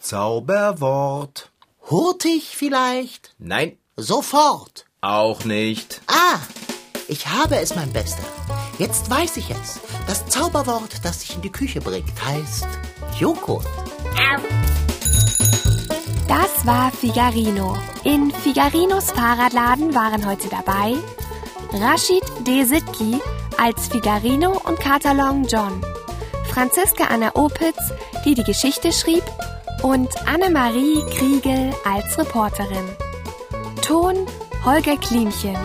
Zauberwort. 0.00 1.52
Hurtig 1.88 2.56
vielleicht? 2.56 3.36
Nein, 3.38 3.78
Sofort. 3.94 4.86
auch 5.00 5.44
nicht. 5.44 6.00
Ah, 6.08 6.40
ich 7.06 7.28
habe 7.28 7.54
es, 7.58 7.76
mein 7.76 7.92
Bester. 7.92 8.24
Jetzt 8.80 9.08
weiß 9.08 9.36
ich 9.36 9.48
es. 9.50 9.78
Das 10.08 10.26
Zauberwort, 10.26 11.04
das 11.04 11.20
dich 11.20 11.36
in 11.36 11.42
die 11.42 11.52
Küche 11.52 11.80
bringt, 11.80 12.20
heißt 12.24 12.66
Joghurt. 13.16 13.64
Das 16.26 16.66
war 16.66 16.90
Figarino. 16.90 17.78
In 18.02 18.32
Figarinos 18.32 19.12
Fahrradladen 19.12 19.94
waren 19.94 20.26
heute 20.26 20.48
dabei 20.48 20.96
Rashid 21.72 22.22
Desitki 22.46 23.20
als 23.58 23.88
Figarino 23.88 24.60
und 24.64 24.78
Kater 24.80 25.14
Long 25.14 25.44
John, 25.46 25.84
Franziska 26.50 27.04
Anna 27.04 27.30
Opitz, 27.34 27.92
die 28.24 28.34
die 28.34 28.44
Geschichte 28.44 28.92
schrieb, 28.92 29.24
und 29.82 30.08
Annemarie 30.26 31.04
Kriegel 31.10 31.72
als 31.84 32.18
Reporterin. 32.18 32.84
Ton 33.82 34.26
Holger 34.64 34.96
Klimchen. 34.96 35.56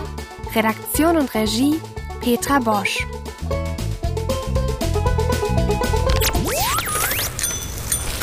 Redaktion 0.54 1.16
und 1.16 1.34
Regie 1.34 1.80
Petra 2.20 2.58
Bosch. 2.58 3.06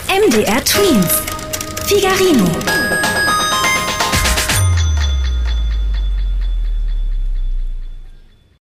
MDR 0.08 0.64
Twins. 0.64 1.22
Figarino. 1.86 2.89